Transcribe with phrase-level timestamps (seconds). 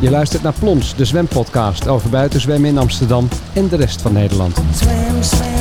[0.00, 4.56] Je luistert naar Plons, de zwempodcast over buitenzwemmen in Amsterdam en de rest van Nederland.
[4.74, 5.60] Swim, swim.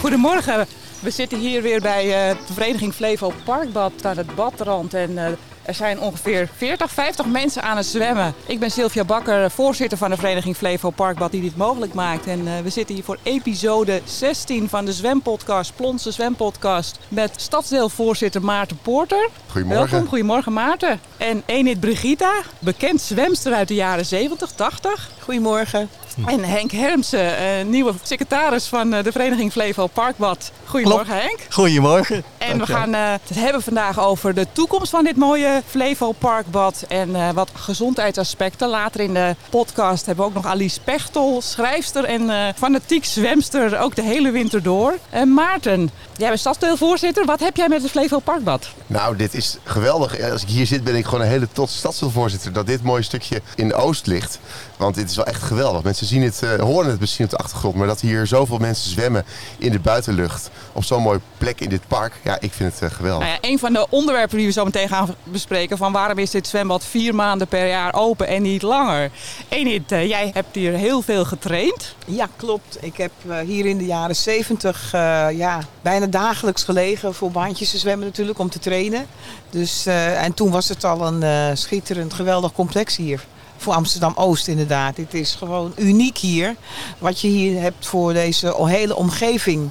[0.00, 0.66] Goedemorgen.
[1.00, 4.94] We zitten hier weer bij eh, de vereniging Flevo Parkbad aan het badrand.
[4.94, 5.32] En eh,
[5.66, 8.34] er zijn ongeveer 40, 50 mensen aan het zwemmen.
[8.46, 12.26] Ik ben Sylvia Bakker, voorzitter van de vereniging Flevo Parkbad die dit mogelijk maakt.
[12.26, 16.98] En eh, we zitten hier voor episode 16 van de zwempodcast, Plonse zwempodcast.
[17.08, 19.28] Met stadsdeelvoorzitter Maarten Poorter.
[19.50, 19.90] Goedemorgen.
[19.90, 21.00] Welkom, goedemorgen Maarten.
[21.16, 25.10] En Enid Brigitta, bekend zwemster uit de jaren 70, 80.
[25.20, 25.88] Goedemorgen.
[26.24, 30.50] En Henk Hermsen, eh, nieuwe secretaris van eh, de vereniging Flevo Parkbad.
[30.64, 31.38] Goedemorgen Henk.
[31.50, 32.24] Goedemorgen.
[32.38, 36.84] En we gaan eh, het hebben vandaag over de toekomst van dit mooie Flevo Parkbad.
[36.88, 38.68] En eh, wat gezondheidsaspecten.
[38.68, 43.80] Later in de podcast hebben we ook nog Alice Pechtel, schrijfster en eh, fanatiek zwemster.
[43.80, 44.98] Ook de hele winter door.
[45.10, 47.24] En Maarten, jij bent stadsdeelvoorzitter.
[47.24, 48.68] Wat heb jij met het Flevo Parkbad?
[48.86, 50.20] Nou, dit is geweldig.
[50.20, 53.40] Als ik hier zit, ben ik gewoon een hele trotse stadsdeelvoorzitter dat dit mooie stukje
[53.54, 54.38] in Oost ligt.
[54.76, 55.82] Want dit is wel echt geweldig.
[55.82, 58.90] Mensen zien het, eh, horen het misschien op de achtergrond, maar dat hier zoveel mensen
[58.90, 59.24] zwemmen
[59.58, 62.96] in de buitenlucht op zo'n mooie plek in dit park, ja, ik vind het eh,
[62.96, 63.26] geweldig.
[63.26, 65.76] Nou ja, een van de onderwerpen die we zo meteen gaan bespreken...
[65.76, 69.10] van waarom is dit zwembad vier maanden per jaar open en niet langer?
[69.48, 71.94] Enid, eh, jij hebt hier heel veel getraind.
[72.06, 72.78] Ja, klopt.
[72.80, 77.70] Ik heb eh, hier in de jaren 70 eh, ja, bijna dagelijks gelegen voor baantjes
[77.70, 79.06] te zwemmen natuurlijk, om te trainen.
[79.50, 83.24] Dus, eh, en toen was het al een eh, schitterend, geweldig complex hier.
[83.56, 84.96] Voor Amsterdam-Oost inderdaad.
[84.96, 86.56] Het is gewoon uniek hier.
[86.98, 89.70] Wat je hier hebt voor deze hele omgeving.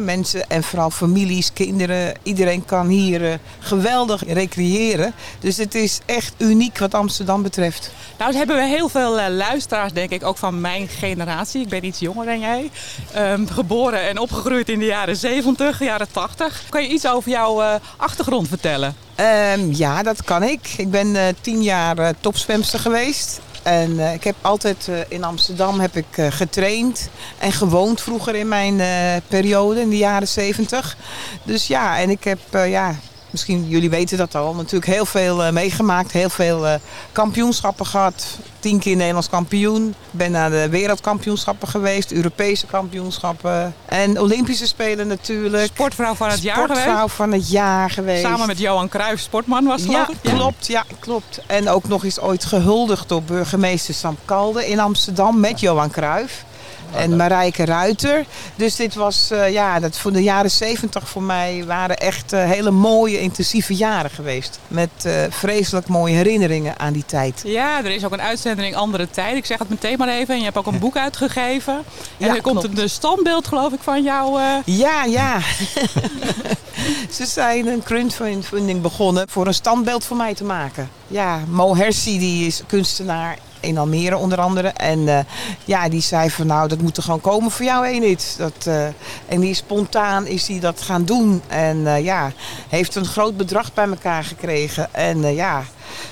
[0.00, 2.14] Mensen en vooral families, kinderen.
[2.22, 5.14] Iedereen kan hier eh, geweldig recreëren.
[5.40, 7.92] Dus het is echt uniek wat Amsterdam betreft.
[8.18, 11.60] Nou hebben we heel veel eh, luisteraars, denk ik, ook van mijn generatie.
[11.60, 12.70] Ik ben iets jonger dan jij.
[13.12, 16.62] Ehm, geboren en opgegroeid in de jaren 70, jaren 80.
[16.68, 18.96] Kan je iets over jouw eh, achtergrond vertellen?
[19.14, 20.74] Ehm, ja, dat kan ik.
[20.76, 23.40] Ik ben tien jaar topzwemster geweest.
[23.62, 28.34] En eh, ik heb altijd eh, in Amsterdam heb ik, eh, getraind en gewoond vroeger
[28.34, 28.80] in mijn
[29.28, 30.96] periode, in de jaren zeventig.
[31.42, 32.94] Dus ja, en ik heb, ja,
[33.30, 36.12] misschien jullie weten dat al, natuurlijk heel veel eh, meegemaakt.
[36.12, 36.74] Heel veel eh,
[37.12, 38.26] kampioenschappen gehad.
[38.60, 39.94] Tien keer Nederlands kampioen.
[40.10, 43.74] Ben naar de wereldkampioenschappen geweest, Europese kampioenschappen.
[43.86, 45.66] En Olympische Spelen natuurlijk.
[45.66, 47.14] Sportvrouw van het jaar Sportvrouw geweest.
[47.14, 48.22] van het jaar geweest.
[48.22, 50.16] Samen met Johan Cruijff, sportman was het Ja, ik?
[50.22, 50.66] klopt.
[50.66, 51.40] Ja, klopt.
[51.46, 56.44] En ook nog eens ooit gehuldigd door burgemeester Sam Kalde in Amsterdam met Johan Cruijff.
[56.94, 58.24] En Marijke Ruiter.
[58.56, 62.44] Dus dit was, eh, ja, dat voor de jaren zeventig voor mij waren echt eh,
[62.50, 64.58] hele mooie, intensieve jaren geweest.
[64.68, 67.40] Met eh, vreselijk mooie herinneringen aan die tijd.
[67.44, 69.36] Ja, er is ook een uitzending Andere Tijd.
[69.36, 70.28] Ik zeg het meteen maar even.
[70.34, 71.74] En je hebt ook een boek uitgegeven.
[71.74, 72.78] En Ja, er komt klopt.
[72.78, 74.40] een standbeeld, geloof ik, van jou.
[74.40, 75.38] eh, Ja, ja.
[77.12, 80.88] Ze zijn een crowdfunding begonnen voor een standbeeld voor mij te maken.
[81.06, 84.68] Ja, Mo Hersi die is kunstenaar in Almere onder andere.
[84.68, 85.24] En eh,
[85.64, 88.34] ja, die zei van nou, dat moet er gewoon komen voor jou, Enid.
[88.38, 88.86] Dat, eh,
[89.28, 91.42] en die spontaan is die dat gaan doen.
[91.48, 92.32] En eh, ja,
[92.68, 94.94] heeft een groot bedrag bij elkaar gekregen.
[94.94, 95.62] En ja,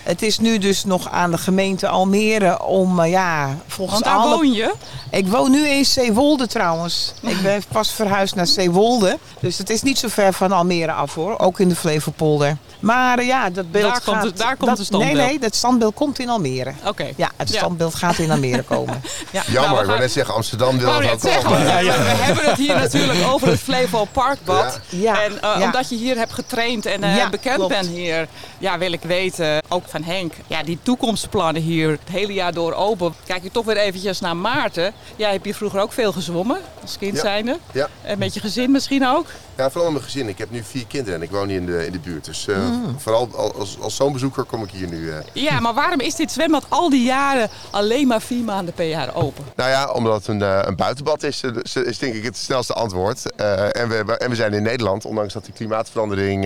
[0.02, 4.22] het is nu dus nog aan de gemeente Almere om, eh, ja, volgens want daar
[4.24, 4.72] alle woon je.
[5.10, 7.12] ik woon nu in Zeewolde trouwens.
[7.20, 9.18] Ik ben pas verhuisd naar Zeewolde.
[9.40, 11.38] Dus het is niet zo ver van Almere af hoor.
[11.38, 12.56] Ook in de Flevopolder.
[12.80, 14.04] Maar eh, ja, dat beeld Daar gaat...
[14.04, 15.16] komt het- daar komt dat, het standbeeld.
[15.16, 16.72] Nee, nee, dat standbeeld komt in Almere.
[16.84, 17.06] Oké.
[17.16, 17.56] Ja, het Ja.
[17.58, 19.02] standbeeld gaat in Almere komen.
[19.30, 19.42] Ja.
[19.46, 21.64] Jammer, nou, we ik gaan- net zeggen, Amsterdam wil het ook komen.
[21.64, 24.80] want we hebben het hier natuurlijk over het Flevo Parkbad.
[24.88, 24.98] Ja.
[25.14, 25.64] Ja, En eh, ja.
[25.64, 27.72] omdat je hier hebt getraind en eh, Ja, bekend klopt.
[27.72, 28.28] bent hier,
[28.58, 32.72] ja, wil ik weten, ook van Henk, ja, die toekomstplannen hier het hele jaar door
[32.72, 33.14] open.
[33.26, 34.92] Kijk je toch weer eventjes naar Maarten.
[35.16, 37.58] Jij hebt hier vroeger ook veel gezwommen, als kind zijnde.
[37.72, 37.88] Ja.
[38.02, 39.26] En met je gezin misschien ook.
[39.58, 40.28] Ja, vooral met mijn gezin.
[40.28, 42.24] Ik heb nu vier kinderen en ik woon hier in de, in de buurt.
[42.24, 42.98] Dus eh, Mm.
[42.98, 45.10] vooral als, als zo'n bezoeker kom ik hier nu.
[45.10, 45.16] eh.
[45.32, 49.14] Ja, maar waarom is dit zwembad al die jaren alleen maar vier maanden per jaar
[49.14, 49.44] open?
[49.56, 52.72] Nou ja, omdat het een, eh, een buitenbad is, eh, is, denk ik het snelste
[52.72, 53.32] antwoord.
[53.36, 56.44] En, we, en we zijn in Nederland, ondanks dat die klimaatverandering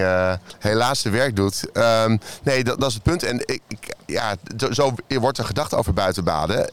[0.59, 1.71] helaas zijn werk doet.
[1.73, 3.23] Ehm, nee, dat, dat is het punt.
[3.23, 6.71] En ik, ik- ja, zo- zo wordt er gedacht over buitenbaden.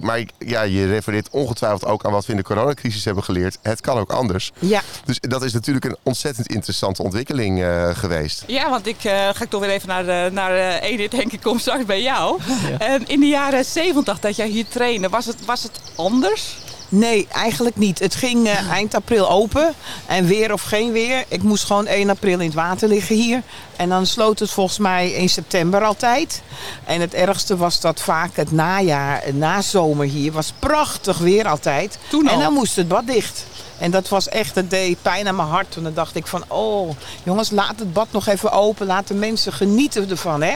[0.00, 3.58] Maar ik- ja, je refereert ongetwijfeld ook aan wat we in de coronacrisis hebben geleerd.
[3.62, 4.52] Het kan ook anders.
[4.58, 4.80] ja.
[5.04, 8.44] Dus dat is natuurlijk een ontzettend interessante ontwikkeling eh, geweest.
[8.46, 11.10] Ja, want ik eh, ga ik toch weer even naar, de, naar eh, Edith.
[11.10, 12.40] Denk ik, kom straks bij jou.
[12.78, 16.56] En in de jaren zeventig dat jij hier trainde, was het, was het anders?
[16.88, 17.98] Nee, eigenlijk niet.
[17.98, 19.74] Het ging eind april open.
[20.06, 21.24] En weer of geen weer.
[21.28, 23.42] Ik moest gewoon 1 april in het water liggen hier.
[23.76, 26.42] En dan sloot het volgens mij in september altijd.
[26.84, 31.98] En het ergste was dat vaak het najaar, het nazomer hier, was prachtig weer altijd.
[32.08, 32.34] Toen al?
[32.34, 33.46] En dan moest het bad dicht.
[33.82, 35.70] En dat was echt, dat deed pijn aan mijn hart.
[35.70, 36.90] Toen dan dacht ik van, oh
[37.22, 38.86] jongens, laat het bad nog even open.
[38.86, 40.42] Laat de mensen genieten ervan.
[40.42, 40.54] Hè?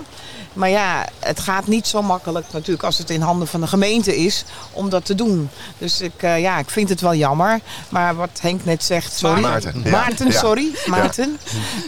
[0.53, 4.17] Maar ja, het gaat niet zo makkelijk natuurlijk als het in handen van de gemeente
[4.17, 5.51] is om dat te doen.
[5.79, 7.61] Dus ik, eh, ja, ik vind het wel jammer.
[7.89, 9.41] Maar wat Henk net zegt, sorry.
[9.41, 9.91] Maarten, ja.
[9.91, 10.39] Maarten, Ja.
[10.39, 10.69] sorry.
[10.87, 11.39] Maarten.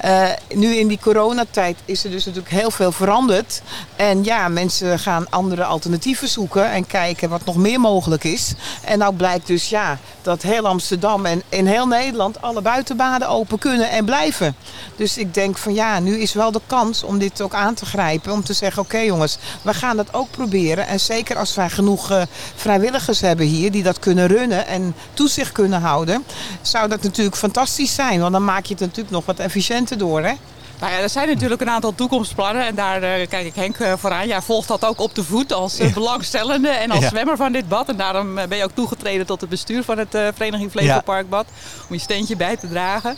[0.00, 3.62] Eh, nu in die coronatijd is er dus natuurlijk heel veel veranderd.
[3.96, 8.52] En ja, mensen gaan andere alternatieven zoeken en kijken wat nog meer mogelijk is.
[8.82, 13.58] En nou blijkt dus ja, dat heel Amsterdam en in heel Nederland alle buitenbaden open
[13.58, 14.56] kunnen en blijven.
[14.96, 17.86] Dus ik denk van ja, nu is wel de kans om dit ook aan te
[17.86, 18.32] grijpen.
[18.32, 20.86] Om te zeggen, oké jongens, we gaan dat ook proberen.
[20.86, 22.22] En zeker als wij genoeg eh,
[22.54, 26.24] vrijwilligers hebben hier die dat kunnen runnen en toezicht kunnen houden.
[26.62, 28.20] Zou dat natuurlijk fantastisch zijn.
[28.20, 30.32] Want dan maak je het natuurlijk nog wat efficiënter door hè.
[30.80, 33.92] Nou ja, er zijn natuurlijk een aantal toekomstplannen en daar eh, kijk ik Henk eh,
[33.96, 34.26] vooraan.
[34.26, 37.08] Jij volgt dat ook op de voet als eh, belangstellende en als Ja.
[37.08, 37.88] zwemmer van dit bad.
[37.88, 41.46] En daarom ben je ook toegetreden tot het bestuur van het Vereniging Flevoparkbad.
[41.88, 43.16] Om je steentje bij te dragen.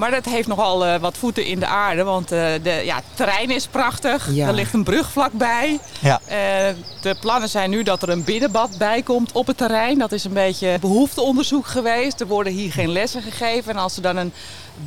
[0.00, 3.04] Maar dat heeft nogal eh, wat voeten in de aarde, want eh, de, ja, het
[3.14, 4.28] terrein is prachtig.
[4.32, 4.46] Ja.
[4.46, 5.78] Er ligt een brug vlakbij.
[5.98, 6.20] Ja.
[6.26, 6.36] Eh,
[7.00, 9.98] de plannen zijn nu dat er een binnenbad bij komt op het terrein.
[9.98, 12.20] Dat is een beetje behoefteonderzoek geweest.
[12.20, 13.72] Er worden hier geen lessen gegeven.
[13.72, 14.32] En als er dan een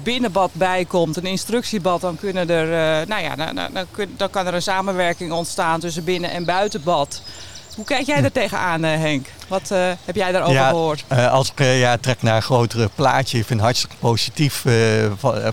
[0.04, 4.13] binnenbad bij komt, een instructiebad, dan, kunnen er, eh, nou ja, dan, dan, dan kun-
[4.18, 7.21] dan kan er een samenwerking ontstaan tussen binnen- en buitenbad.
[7.75, 9.27] Hoe kijk jij daar tegenaan, eh, Henk?
[9.53, 11.03] Wat eh, heb jij daarover Ja, gehoord?
[11.07, 14.65] Eh, als ik eh, ja, trek naar een grotere plaatje, ik vind het hartstikke positief,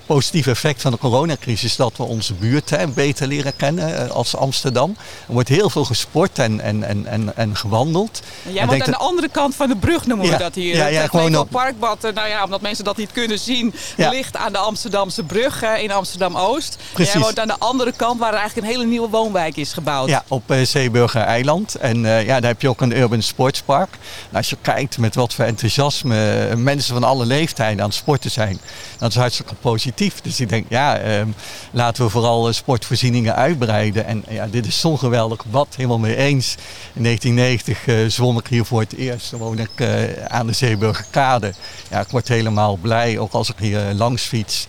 [0.06, 4.96] positief effect van de coronacrisis dat we onze buurt hè, beter leren kennen als Amsterdam.
[5.26, 8.20] Er wordt heel veel gesport en, en, en, en, en gewandeld.
[8.42, 10.76] Jij ik woont aan de andere kant van de brug, noemen we Ja, dat hier.
[10.76, 14.36] ja, het ja, gewoon op- Parkbad, nou ja, omdat mensen dat niet kunnen zien, ligt
[14.36, 16.78] aan de Amsterdamse brug in Amsterdam-Oost.
[16.92, 17.12] Precies.
[17.12, 20.08] Jij woont aan de andere kant waar er eigenlijk een hele nieuwe woonwijk is gebouwd.
[20.08, 21.74] Ja, op Zeeburger Eiland.
[21.74, 23.89] En ja, daar heb je ook een urban sportspark.
[24.32, 28.60] Als je kijkt met wat voor enthousiasme mensen van alle leeftijden aan het sporten zijn,
[28.98, 30.20] dat is hartstikke positief.
[30.20, 31.28] Dus ik denk, ja, ehm,
[31.70, 34.06] laten we vooral eh, sportvoorzieningen uitbreiden.
[34.06, 36.54] En ja, dit is zo'n geweldig bad, helemaal mee eens.
[36.92, 39.30] In 1990 eh, zwom ik hier voor het eerst.
[39.30, 41.52] Woon ik eh, aan de Zeeburgerkade.
[41.90, 44.66] Ja, ik word helemaal blij, ook als ik hier langs fiets.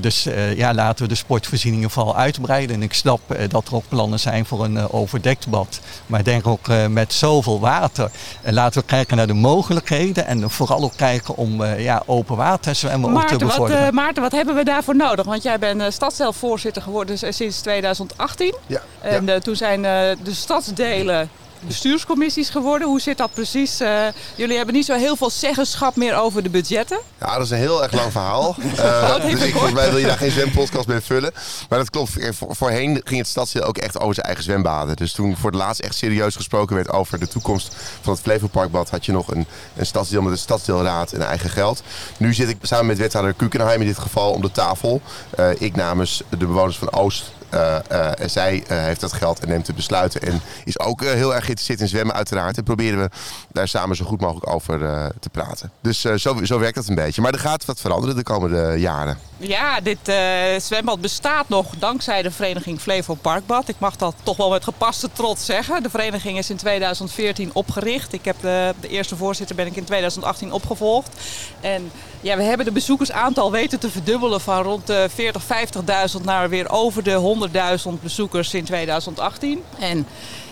[0.00, 0.26] Dus
[0.56, 2.76] ja, laten we de sportvoorzieningen vooral uitbreiden.
[2.76, 5.80] En ik snap dat er ook plannen zijn voor een overdekt bad.
[6.06, 8.10] Maar ik denk ook met zoveel water.
[8.42, 10.26] Eh, laten we kijken naar de mogelijkheden.
[10.26, 13.86] En vooral ook kijken om eh, ja, open water zwemmen ook te Maarten wat, bevorderen.
[13.86, 15.24] eh, Maarten, wat hebben we daarvoor nodig?
[15.26, 18.54] Want jij bent uh, stadsdeelvoorzitter geworden sinds 2018.
[18.66, 19.38] Ja, En ja.
[19.38, 19.90] toen zijn eh,
[20.22, 21.28] de stadsdelen
[21.60, 22.88] bestuurscommissies geworden.
[22.88, 23.80] Hoe zit dat precies?
[23.80, 26.98] Eh, jullie hebben niet zo heel veel zeggenschap meer over de budgetten.
[27.20, 28.56] Ja, dat is een heel erg lang verhaal.
[28.58, 31.32] Heeft dus ik, volgens mij wil je daar geen zwempodcast mee vullen.
[31.68, 32.18] Maar dat klopt.
[32.18, 34.96] Eh, voor- Voorheen ging het stadsdeel ook echt over zijn eigen zwembaden.
[34.96, 38.90] Dus toen voor het laatst echt serieus gesproken werd over de toekomst van het Flevoparkbad...
[38.90, 39.46] had je nog een,
[39.76, 41.82] een stadsdeel met een stadsdeelraad en eigen geld.
[42.16, 45.00] Nu zit ik samen met wethouder Kukenheim in dit geval om de tafel.
[45.58, 47.30] Ik namens de bewoners van Oost...
[47.50, 50.22] eh, eh, zij eh, heeft dat geld en neemt de besluiten.
[50.22, 52.56] En is ook heel erg geïnteresseerd in zwemmen, uiteraard.
[52.56, 53.10] En proberen we
[53.52, 54.78] daar samen zo goed mogelijk over
[55.20, 55.70] te praten.
[55.80, 57.22] Dus zo, zo werkt dat een beetje.
[57.22, 59.18] Maar er gaat wat veranderen de komende jaren.
[59.36, 59.98] Ja, dit
[60.62, 63.68] zwembad bestaat nog dankzij de vereniging Flevo Parkbad.
[63.68, 65.82] Ik mag dat toch wel met gepaste trots zeggen.
[65.82, 68.12] De vereniging is in 2014 opgericht.
[68.12, 71.08] Ik heb de, de eerste voorzitter ben ik in 2018 opgevolgd.
[71.60, 71.90] En
[72.20, 75.42] ja, we hebben de bezoekersaantal weten te verdubbelen van rond de 40,
[76.18, 79.62] 50.000 naar weer over de 100.000 bezoekers in 2018.
[79.78, 80.06] En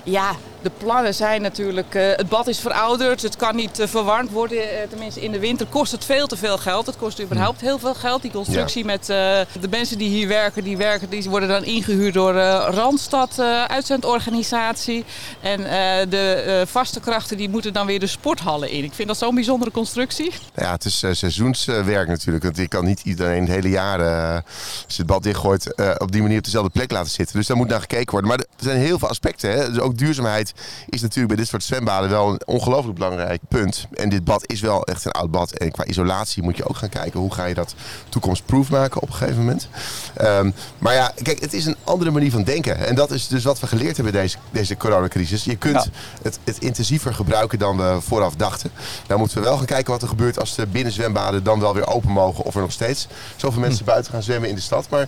[0.04, 0.36] ja,
[0.66, 4.58] de plannen zijn natuurlijk, eh, het bad is verouderd, het kan niet eh, verwarmd worden.
[4.58, 6.86] Eh, tenminste, in de winter kost het veel te veel geld.
[6.86, 8.22] Het kost überhaupt heel veel geld.
[8.22, 12.34] Die constructie met de mensen die hier werken, die, werken, die worden dan ingehuurd door
[12.34, 15.04] Randstad, uitzendorganisatie.
[15.40, 15.62] En
[16.10, 18.84] de vaste krachten die moeten dan weer de sporthallen in.
[18.84, 20.32] Ik vind dat zo'n bijzondere constructie.
[20.54, 22.44] Ja, het is seizoenswerk natuurlijk.
[22.44, 24.00] Want je kan niet iedereen het hele jaar,
[24.84, 27.36] als je het bad dichtgooit, op die manier op dezelfde plek laten zitten.
[27.36, 28.30] Dus daar moet naar gekeken worden.
[28.30, 29.50] Maar er zijn heel veel aspecten.
[29.50, 29.70] Hè?
[29.70, 30.54] Dus ook duurzaamheid
[30.88, 33.86] is natuurlijk bij dit soort zwembaden wel een ongelooflijk belangrijk punt.
[33.92, 35.50] En dit bad is wel echt een oud bad.
[35.50, 37.74] En qua isolatie moet je ook gaan kijken hoe ga je dat
[38.08, 39.68] toekomstproof maken op een gegeven moment.
[40.16, 42.86] Ehm, maar ja, kijk, het is een andere manier van denken.
[42.86, 45.44] En dat is dus wat we geleerd hebben deze, deze coronacrisis.
[45.44, 45.90] Je kunt Ja.
[46.22, 48.70] het, het intensiever gebruiken dan we vooraf dachten.
[49.08, 51.86] Nou moeten we wel gaan kijken wat er gebeurt als de binnenzwembaden dan wel weer
[51.86, 52.44] open mogen.
[52.44, 54.88] Of er nog steeds zoveel mensen buiten gaan zwemmen in de stad.
[54.90, 55.06] Maar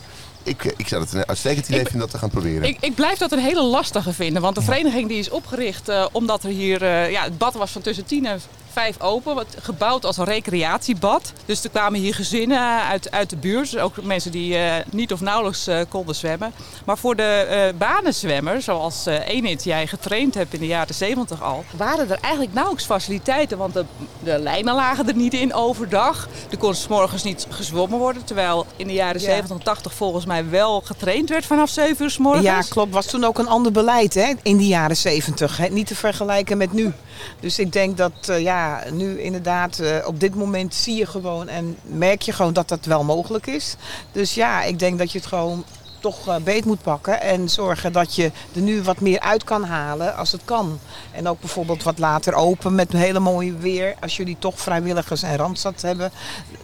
[0.49, 2.69] ik, ik zou het een uitstekend idee Ik- vinden dat te gaan proberen.
[2.69, 4.43] Ik, ik blijf dat een hele lastige vinden.
[4.43, 6.83] Want de vereniging die is opgericht eh, omdat er hier...
[6.83, 8.41] eh, ja, het bad was van tussen 10 en
[8.79, 11.33] 2005 open, wat, gebouwd als een recreatiebad.
[11.45, 15.13] Dus er kwamen hier gezinnen uit, uit de buurt, dus ook mensen die eh, niet
[15.13, 16.53] of nauwelijks eh, konden zwemmen.
[16.85, 21.65] Maar voor de eh banenzwemmers, zoals Enid jij getraind hebt in de jaren 70 al,
[21.77, 23.59] waren er eigenlijk nauwelijks faciliteiten.
[23.59, 23.85] Want de,
[24.23, 26.29] de lijnen lagen er niet in overdag.
[26.51, 29.27] Er kon 's morgens niet gezwommen worden, terwijl in de jaren Ja.
[29.27, 32.45] 70 en 80 volgens mij wel getraind werd vanaf 7 uur s morgens.
[32.45, 32.93] Ja, klopt.
[32.93, 35.57] Was toen ook een ander beleid hè, in de jaren zeventig.
[35.57, 35.67] hè.
[35.69, 36.93] Niet te vergelijken met nu.
[37.41, 38.43] Dus ik denk dat eh,
[38.91, 42.85] nu inderdaad eh, op dit moment zie je gewoon en merk je gewoon dat dat
[42.85, 43.77] wel mogelijk is.
[44.13, 45.65] Dus ja, ik denk dat je het gewoon
[46.01, 48.25] toch eh, beet moet pakken en zorgen dat je
[48.55, 50.79] er nu wat meer uit kan halen als het kan.
[51.13, 53.95] En ook bijvoorbeeld wat later open met een hele mooie weer.
[54.01, 56.11] Als jullie toch vrijwilligers en Randstad hebben,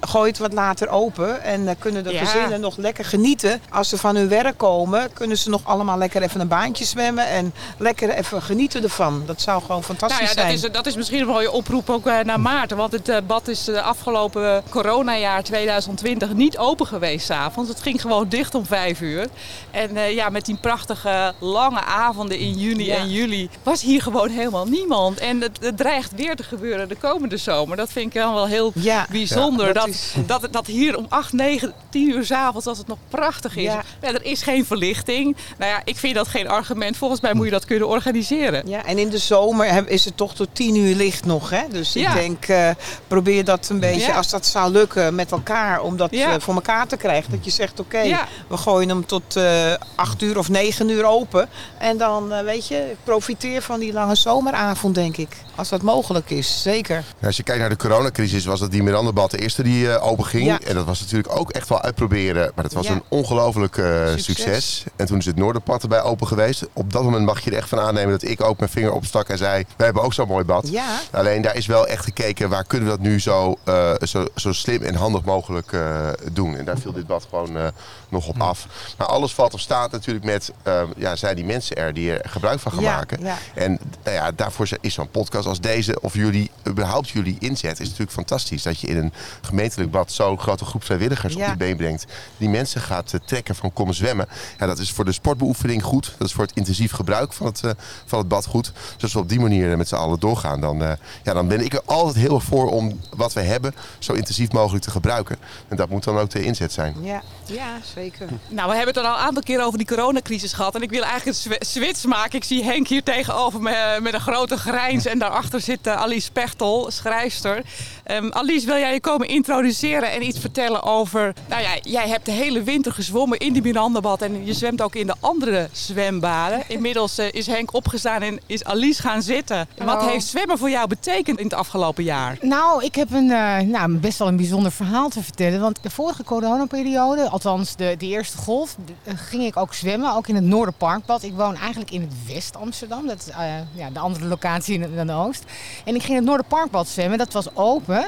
[0.00, 1.42] gooi het wat later open.
[1.42, 2.24] En dan kunnen de Ja.
[2.24, 3.60] gezinnen nog lekker genieten.
[3.70, 7.26] Als ze van hun werk komen, kunnen ze nog allemaal lekker even een baantje zwemmen.
[7.28, 9.22] En lekker even genieten ervan.
[9.26, 10.70] Dat zou gewoon fantastisch Nou ja, dat zijn.
[10.72, 12.76] is, dat is misschien een mooie oproep ook eh, naar Maarten.
[12.76, 17.70] Want het eh, bad is de afgelopen coronajaar 2020 niet open geweest s'avonds.
[17.70, 19.23] Het ging gewoon dicht om vijf uur.
[19.70, 22.96] En eh, ja, met die prachtige lange avonden in juni Ja.
[22.96, 25.18] en juli was hier gewoon helemaal niemand.
[25.18, 27.76] En het, het dreigt weer te gebeuren de komende zomer.
[27.76, 29.06] Dat vind ik dan wel heel Ja.
[29.10, 29.66] bijzonder.
[29.66, 32.86] Ja, dat, dat dat, is- dat, hier om 8, 9, 10 uur s'avonds, als het
[32.86, 33.72] nog prachtig is.
[34.00, 35.36] Er is geen verlichting.
[35.58, 36.96] Nou ja, ik vind dat geen argument.
[36.96, 38.68] Volgens mij moet je dat kunnen organiseren.
[38.68, 41.50] Ja, en in de zomer is het toch tot tien uur licht nog.
[41.50, 41.62] Hè?
[41.70, 42.70] Dus ik denk, eh,
[43.08, 46.86] probeer dat een beetje, als dat zou lukken met elkaar, om dat eh, voor elkaar
[46.86, 47.30] te krijgen.
[47.30, 51.48] Dat je zegt, oké, we gooien hem tot eh acht uur of negen uur open.
[51.78, 55.36] En dan, eh, weet je, ik profiteer van die lange zomeravond, denk ik.
[55.54, 57.04] Als dat mogelijk is, zeker.
[57.24, 60.24] Als je kijkt naar de coronacrisis, was dat die Mirandabad de eerste die eh, open
[60.24, 60.44] ging.
[60.46, 60.58] Ja.
[60.66, 62.52] En dat was natuurlijk ook echt wel uitproberen.
[62.54, 62.92] Maar dat was Ja.
[62.92, 64.24] een ongelooflijk Succes.
[64.24, 64.84] succes.
[64.96, 66.66] En toen is het Noorderpad erbij open geweest.
[66.72, 69.28] Op dat moment mag je er echt van aannemen dat ik ook mijn vinger opstak
[69.28, 69.64] en zei...
[69.76, 70.68] wij hebben ook zo'n mooi bad.
[70.68, 70.98] Ja.
[71.12, 73.56] Alleen daar is wel echt gekeken waar kunnen we dat nu zo,
[74.02, 76.56] zo, zo slim en handig mogelijk eh, doen.
[76.56, 77.72] En daar viel dit bad gewoon
[78.08, 78.66] nog op af.
[78.98, 82.30] Maar alles valt of staat natuurlijk met, eh, ja, zijn die mensen er die er
[82.30, 83.20] gebruik van gaan Ja, maken.
[83.24, 83.36] ja.
[83.54, 87.84] En nou ja, daarvoor is zo'n podcast als deze, of jullie, überhaupt jullie inzet, is
[87.86, 88.62] natuurlijk fantastisch.
[88.62, 91.40] Dat je in een gemeentelijk bad zo'n grote groep vrijwilligers Ja.
[91.40, 92.04] op die been brengt.
[92.36, 94.26] Die mensen gaat eh, trekken van komen zwemmen.
[94.58, 96.14] Ja, dat is voor de sportbeoefening goed.
[96.18, 97.70] Dat is voor het intensief gebruik van het, eh,
[98.06, 98.72] van het bad goed.
[98.94, 100.92] Dus als we op die manier eh, met z'n allen doorgaan, dan, eh,
[101.22, 104.52] ja, dan ben ik er altijd heel erg voor om wat we hebben zo intensief
[104.52, 105.36] mogelijk te gebruiken.
[105.68, 106.94] En dat moet dan ook de inzet zijn.
[107.02, 108.28] Ja, ja zeker.
[108.48, 110.74] Nou, we hebben het al een aantal keer over die coronacrisis gehad.
[110.74, 112.32] En ik wil eigenlijk een swi- switch maken.
[112.36, 115.06] Ik zie Henk hier tegenover me eh, met een grote grijns.
[115.06, 117.62] En daarachter zit eh, Alice Pechtel, schrijfster.
[118.04, 121.34] Ehm, Alice, wil jij je komen introduceren en iets vertellen over...
[121.48, 124.22] Nou ja, jij hebt de hele winter gezwommen in die Mirandabad.
[124.22, 126.62] En je zwemt ook in de andere zwembaden.
[126.68, 129.68] Inmiddels eh, is Henk opgestaan en is Alice gaan zitten.
[129.84, 132.38] Wat heeft zwemmen voor jou betekend in het afgelopen jaar?
[132.40, 133.26] Nou, ik heb een,
[133.70, 135.60] nou, best wel een bijzonder verhaal te vertellen.
[135.60, 140.14] Want de vorige coronaperiode, althans de, de eerste golf, ging ik ook zwemmen.
[140.14, 141.22] Ook in het Noorderparkbad.
[141.22, 143.06] Ik woon eigenlijk in het West-Amsterdam.
[143.06, 145.44] Dat is eh, ja, de andere locatie in de Oost.
[145.84, 147.18] En ik ging het Noorderparkbad zwemmen.
[147.18, 148.04] Dat was open.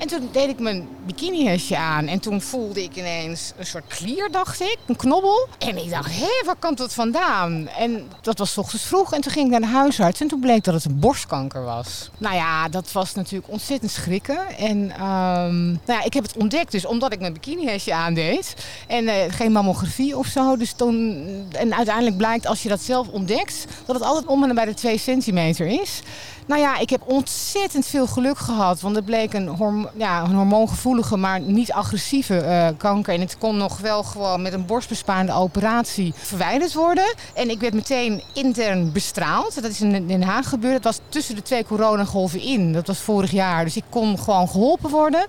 [0.00, 2.06] En toen deed ik mijn bikinihesje aan.
[2.06, 4.76] En toen voelde ik ineens een soort klier, dacht ik.
[4.86, 5.48] Een knobbel.
[5.58, 7.68] En ik dacht, hé, waar komt dat vandaan?
[7.68, 9.12] En dat was ochtends vroeg.
[9.12, 10.20] En toen ging ik naar de huisarts.
[10.20, 12.10] En toen bleek dat het een borstkanker was.
[12.18, 14.56] Nou ja, dat was natuurlijk ontzettend schrikken.
[14.56, 18.54] En ehm, nou ja, ik heb het ontdekt dus omdat ik mijn bikinihesje aandeed.
[18.86, 20.56] En eh, geen mammografie of zo.
[20.56, 23.66] Dus toen, en uiteindelijk blijkt als je dat zelf ontdekt...
[23.86, 26.02] dat het altijd om en bij de 2 centimeter is.
[26.50, 28.80] Nou ja, ik heb ontzettend veel geluk gehad.
[28.80, 33.14] Want het bleek een, horm ja, een hormoongevoelige, maar niet agressieve eh, kanker.
[33.14, 37.14] En het kon nog wel gewoon met een borstbespaarde operatie verwijderd worden.
[37.34, 39.54] En ik werd meteen intern bestraald.
[39.62, 40.82] Dat is in Den Haag gebeurd.
[40.82, 42.72] Dat was tussen de twee coronagolven in.
[42.72, 43.64] Dat was vorig jaar.
[43.64, 45.26] Dus ik kon gewoon geholpen worden.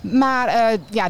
[0.00, 1.08] Maar eh, ja,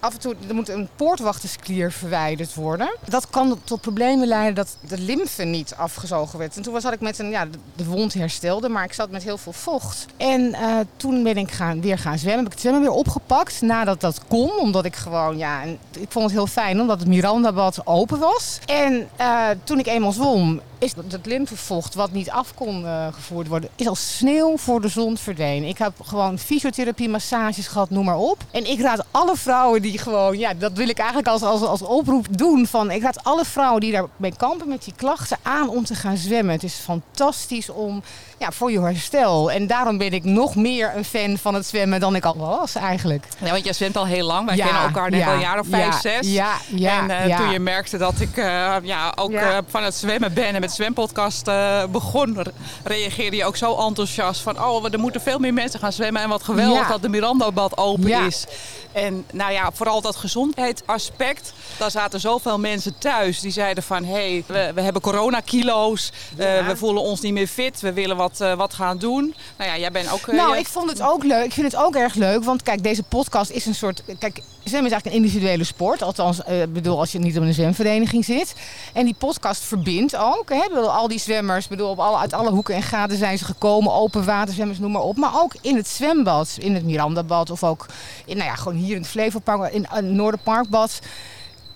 [0.00, 2.96] af en toe er moet een poortwachtersklier verwijderd worden.
[3.08, 6.56] Dat kan tot problemen leiden dat de lymfe niet afgezogen werd.
[6.56, 9.38] En toen zat ik met een, ja, de- wond herstelde, maar ik zat met heel
[9.38, 10.06] veel vocht.
[10.16, 12.38] En eh, toen ben ik gaan, weer gaan zwemmen.
[12.38, 14.50] Heb ik het zwemmen weer opgepakt nadat dat kon.
[14.58, 15.62] Omdat ik gewoon, ja,
[15.98, 18.58] ik vond het heel fijn omdat het Mirandabad open was.
[18.66, 23.48] En eh, toen ik eenmaal zwom, is dat lymfevocht wat niet af kon eh, gevoerd
[23.48, 25.68] worden, is als sneeuw voor de zon verdwenen.
[25.68, 28.38] Ik heb gewoon fysiotherapie, massages gehad, noem maar op.
[28.50, 31.82] En ik raad alle vrouwen die gewoon, ja, dat wil ik eigenlijk als, als, als
[31.82, 32.66] oproep doen.
[32.66, 36.16] Van, ik raad alle vrouwen die daarmee kampen met die klachten aan om te gaan
[36.16, 36.54] zwemmen.
[36.54, 38.02] Het is fantastisch om
[38.40, 39.50] ja, voor je herstel.
[39.50, 42.74] En daarom ben ik nog meer een fan van het zwemmen dan ik al was
[42.74, 43.24] eigenlijk.
[43.38, 44.46] Ja, want jij zwemt al heel lang.
[44.46, 46.32] Wij Ja, kennen elkaar denk ja, al een jaar of vijf, ja, zes.
[46.32, 47.36] ja, ja, en eh, ja.
[47.36, 49.50] toen je merkte dat ik eh, ja, ook Ja.
[49.52, 52.50] eh, van het zwemmen ben en met de zwempodcast eh, begon, re-
[52.84, 56.28] reageerde je ook zo enthousiast van oh, er moeten veel meer mensen gaan zwemmen en
[56.28, 56.88] wat geweldig Ja.
[56.88, 58.26] dat de Miranda-bad open Ja.
[58.26, 58.44] is.
[58.92, 61.52] En nou ja, vooral dat gezondheidsaspect.
[61.78, 66.66] Daar zaten zoveel mensen thuis die zeiden van hé, hey, we, we hebben coronakilo's, eh,
[66.66, 69.34] we voelen ons niet meer fit, we willen wat, eh, wat gaan doen.
[69.58, 70.28] Nou ja, jij bent ook...
[70.28, 71.44] eh, Nou, jij- ik vond het ook leuk.
[71.44, 72.44] Ik vind het ook erg leuk.
[72.44, 74.02] Want kijk, deze podcast is een soort.
[74.18, 76.02] Kijk, zwemmen is eigenlijk een individuele sport.
[76.02, 78.54] Althans, eh, bedoel, als je niet op een zwemvereniging zit.
[78.92, 80.48] En die podcast verbindt ook.
[80.48, 80.80] Hè?
[80.80, 83.92] Al die zwemmers, bedoel, op alle, uit alle hoeken en gaten zijn ze gekomen.
[83.92, 85.16] Open waterzwemmers, noem maar op.
[85.16, 86.56] Maar ook in het zwembad.
[86.58, 87.50] In het Mirandabad.
[87.50, 87.86] Of ook
[88.24, 91.00] in, nou ja, gewoon hier in het Flevopark, in het Noorderparkbad.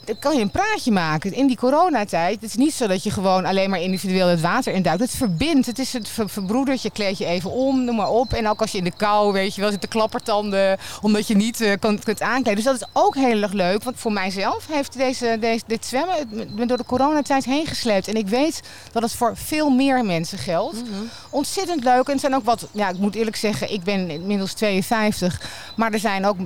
[0.05, 1.33] Dan kan je een praatje maken.
[1.33, 4.73] In die coronatijd, het is niet zo dat je gewoon alleen maar individueel het water
[4.73, 5.01] induikt.
[5.01, 5.67] Het verbindt.
[5.67, 6.83] Het is het ver- verbroedert.
[6.83, 8.33] Je kleed je even om, noem maar op.
[8.33, 10.79] En ook als je in de kou, weet je wel, zit de klappertanden.
[11.03, 12.55] Omdat je niet eh, kan, kunt aankleden.
[12.55, 13.83] Dus dat is ook heel erg leuk.
[13.83, 18.09] Want voor mijzelf heeft deze, deze, dit zwemmen het me door de coronatijd heen gesleept.
[18.09, 18.61] En ik weet
[18.93, 20.83] dat het voor veel meer mensen geldt.
[21.31, 22.07] Ontzettend leuk.
[22.07, 25.41] En het zijn ook wat, ja, ik moet eerlijk zeggen, ik ben inmiddels 52.
[25.77, 26.37] Maar er zijn ook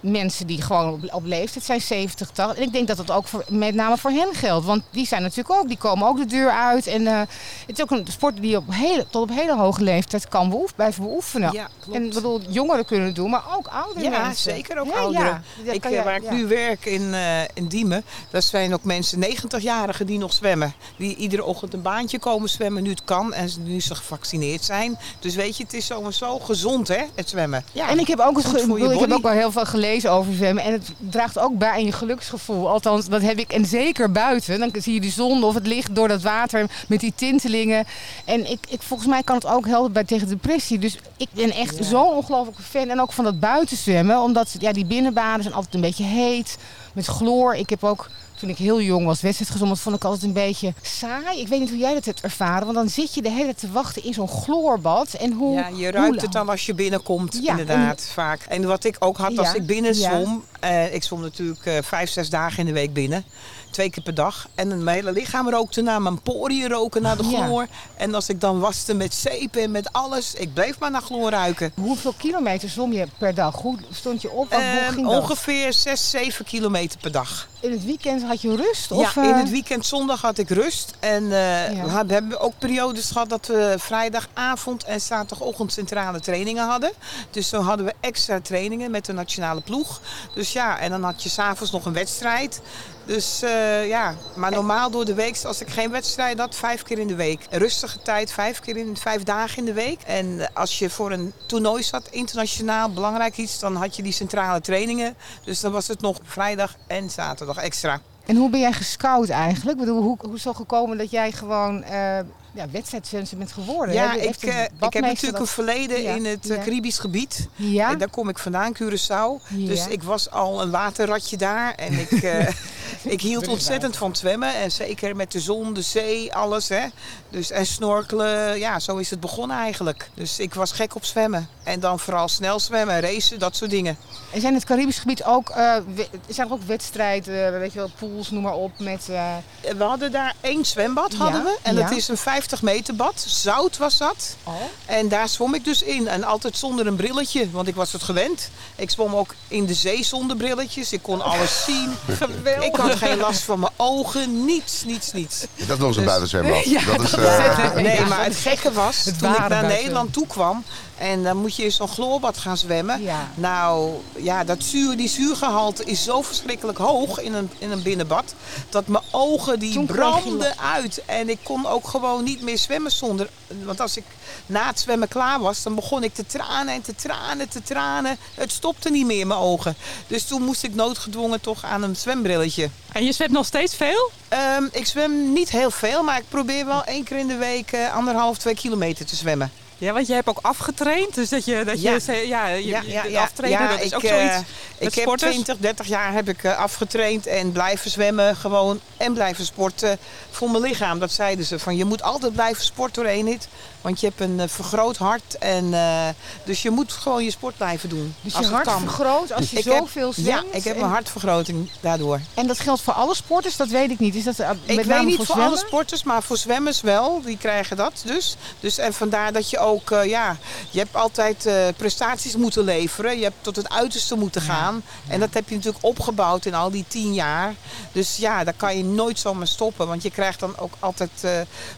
[0.00, 2.56] mensen die gewoon op, op leeftijd zijn, 70, 80.
[2.56, 4.66] En ik denk dat dat ook voor, met name voor hen geldt.
[4.66, 6.86] Want die zijn natuurlijk ook, die komen ook de deur uit.
[6.86, 7.18] En eh,
[7.66, 10.74] het is ook een sport die op hele, tot op hele hoge leeftijd kan beoef,
[10.74, 11.52] blijven beoefenen.
[11.52, 11.98] Ja, klopt.
[11.98, 14.52] En ik bedoel, jongeren kunnen het doen, maar ook oudere Ja, mensen.
[14.54, 15.42] zeker ook Ja, ouderen.
[15.64, 15.72] ja.
[15.72, 19.18] Ik, eh, je- waar ik nu werk in, eh, in Diemen, dat zijn ook mensen,
[19.18, 20.74] 90-jarigen die nog zwemmen.
[20.96, 24.64] Die iedere ochtend een baantje komen zwemmen, nu het kan en ze- nu ze gevaccineerd
[24.64, 24.98] zijn.
[25.20, 27.64] Dus weet je, het is zo en zo gezond hè, het zwemmen.
[27.72, 30.64] Ja, En ik heb ook, het ik heb ook wel heel veel gelezen over zwemmen.
[30.64, 32.68] En het draagt ook bij aan je geluksgevoel.
[32.68, 33.52] Althans, dat heb ik.
[33.52, 34.60] En zeker buiten.
[34.60, 37.86] Dan zie je die zon of het licht door dat water met die tintelingen.
[38.24, 40.78] En ik, ik, volgens mij kan het ook helpen bij tegen depressie.
[40.78, 42.88] Dus ik ben echt zo'n ongelofelijke fan.
[42.88, 44.20] En ook van dat buitenzwemmen.
[44.20, 46.58] Omdat ja, die binnenbaden zijn altijd een beetje heet.
[46.92, 47.54] Met chloor.
[47.54, 48.08] Ik heb ook...
[48.38, 51.40] Toen ik heel jong was, wedstrijdgezond, vond ik altijd een beetje saai.
[51.40, 53.58] Ik weet niet hoe jij dat hebt ervaren, want dan zit je de hele tijd
[53.58, 55.12] te wachten in zo'n chlorbad.
[55.14, 58.40] En hoe, Ja, je ruikt het dan als je binnenkomt, Ja, inderdaad, vaak.
[58.48, 61.78] En wat ik ook had als Ja, ik binnen zwom, eh, ik zwom natuurlijk eh,
[61.82, 63.24] vijf, zes dagen in de week binnen.
[63.70, 64.48] Twee keer per dag.
[64.54, 67.44] En mijn hele lichaam rookte naar mijn poriën roken naar de Ja.
[67.44, 67.66] chloor.
[67.96, 71.30] En als ik dan waste met zeep en met alles, ik bleef maar naar chloor
[71.30, 71.72] ruiken.
[71.80, 73.54] Hoeveel kilometer zwom je per dag?
[73.56, 74.50] Hoe stond je op?
[74.50, 77.48] Ehm, ging ongeveer 6, 7 kilometer per dag.
[77.60, 78.90] In het weekend had je rust?
[78.92, 80.92] Of, ja, in eh, het weekend zondag had ik rust.
[80.98, 82.04] En eh, Ja.
[82.06, 86.90] we hebben ook periodes gehad dat we vrijdagavond en zaterdagochtend centrale trainingen hadden.
[87.30, 90.00] Dus dan hadden we extra trainingen met de nationale ploeg.
[90.34, 92.60] Dus ja, en dan had je s'avonds nog een wedstrijd.
[93.08, 96.98] Dus eh, ja, maar normaal door de week, als ik geen wedstrijd had, vijf keer
[96.98, 97.46] in de week.
[97.50, 100.02] Rustige tijd, vijf keer in vijf dagen in de week.
[100.02, 104.60] En als je voor een toernooi zat, internationaal, belangrijk iets, dan had je die centrale
[104.60, 105.14] trainingen.
[105.44, 108.00] Dus dan was het nog vrijdag en zaterdag extra.
[108.26, 109.78] En hoe ben jij gescout eigenlijk?
[109.78, 112.18] Ik bedoel, hoe, hoe is het gekomen dat jij gewoon eh
[112.58, 113.94] ja, wedstrijdzwemster bent geworden?
[113.94, 116.62] Ja, ik, eh, ik heb natuurlijk een verleden Ja, in het eh, ja.
[116.62, 117.48] Caribisch gebied.
[117.54, 117.90] Ja?
[117.90, 119.46] En daar kom ik vandaan, Curaçao.
[119.48, 119.66] Ja.
[119.66, 121.74] Dus ik was al een waterratje daar.
[121.74, 122.48] En ik, eh,
[123.14, 124.54] ik hield ontzettend van zwemmen.
[124.54, 126.68] En zeker met de zon, de zee, alles.
[126.68, 126.86] Hè.
[127.30, 130.10] Dus, en snorkelen, ja, zo is het begonnen eigenlijk.
[130.14, 131.48] Dus ik was gek op zwemmen.
[131.62, 133.96] En dan vooral snel zwemmen, racen, dat soort dingen.
[134.32, 137.78] En zijn in het Caribisch gebied ook, eh, we- zijn er ook wedstrijden, weet je
[137.78, 139.08] wel, pools, noem maar op, met...
[139.08, 139.34] eh,
[139.76, 141.58] We hadden daar één zwembad, Ja, hadden we.
[141.62, 141.82] En ja.
[141.88, 143.24] dat is een 50 meter bad.
[143.26, 144.36] Zout was dat.
[144.44, 144.52] oh.
[144.86, 146.08] En daar zwom ik dus in.
[146.08, 148.50] En altijd zonder een brilletje, want ik was het gewend.
[148.76, 150.92] Ik zwom ook in de zee zonder brilletjes.
[150.92, 151.94] Ik kon alles zien.
[152.06, 152.64] Geweldig.
[152.64, 154.44] Ik had geen last van mijn ogen.
[154.44, 155.40] Niets, niets, niets.
[155.40, 156.64] Dat is nog zo'n Dus- buitenzwembad.
[156.78, 157.72] Ja, dat is, dat eh.
[157.74, 159.70] Nee, maar het gekke was, Het toen ik naar buiten.
[159.70, 160.64] Nederland toe kwam...
[160.98, 163.02] en dan moet je in zo'n chloorbad gaan zwemmen.
[163.02, 163.30] Ja.
[163.34, 168.34] Nou, ja, dat zuur, die zuurgehalte is zo verschrikkelijk hoog in een, in een binnenbad...
[168.68, 171.02] dat mijn ogen die Toen brandden uit.
[171.06, 173.28] En ik kon ook gewoon niet meer zwemmen zonder...
[173.64, 174.04] Want als ik
[174.46, 178.16] na het zwemmen klaar was, dan begon ik te tranen en te tranen, te tranen.
[178.34, 179.76] Het stopte niet meer in mijn ogen.
[180.06, 182.70] Dus toen moest ik noodgedwongen toch aan een zwembrilletje.
[182.92, 184.10] En je zwemt nog steeds veel?
[184.28, 187.72] Ehm, ik zwem niet heel veel, maar ik probeer wel één keer in de week
[187.72, 189.52] eh, anderhalf, twee kilometer te zwemmen.
[189.78, 191.14] Ja, want je hebt ook afgetraind.
[191.14, 191.98] Dus dat je, dat Ja.
[192.06, 193.22] je ja, je, Ja, ja, ja.
[193.22, 194.48] aftrainen, Ja, dat is ik, ook eh, zoiets.
[194.78, 195.32] Ik heb sporters?
[195.32, 198.80] 20, 30 jaar heb ik eh, afgetraind en blijven zwemmen gewoon.
[198.96, 199.98] En blijven sporten
[200.30, 200.98] voor mijn lichaam.
[200.98, 203.48] Dat zeiden ze van je moet altijd blijven sporten doorheen dit.
[203.80, 205.38] Want je hebt een eh, vergroot hart.
[205.38, 206.08] En, eh,
[206.44, 208.14] dus je moet gewoon je sport blijven doen.
[208.20, 208.80] Dus als je het hart kan.
[208.80, 210.26] vergroot als je Ik zoveel zwemt.
[210.26, 212.20] Ja, ik heb en, een hartvergroting daardoor.
[212.34, 214.14] en dat geldt voor alle sporters, dat weet ik niet.
[214.14, 217.22] Is dat eh, Ik met weet niet voor alle sporters, maar voor zwemmers wel.
[217.24, 218.36] Die krijgen dat dus.
[218.60, 220.36] dus en vandaar dat je ook, eh, ja,
[220.70, 223.16] je hebt altijd eh, prestaties moeten leveren.
[223.18, 224.82] Je hebt tot het uiterste moeten gaan.
[225.08, 227.54] En dat heb je natuurlijk opgebouwd in al die tien jaar.
[227.92, 229.86] Dus ja, daar kan je nooit zomaar stoppen.
[229.88, 231.30] Want je krijgt dan ook altijd eh,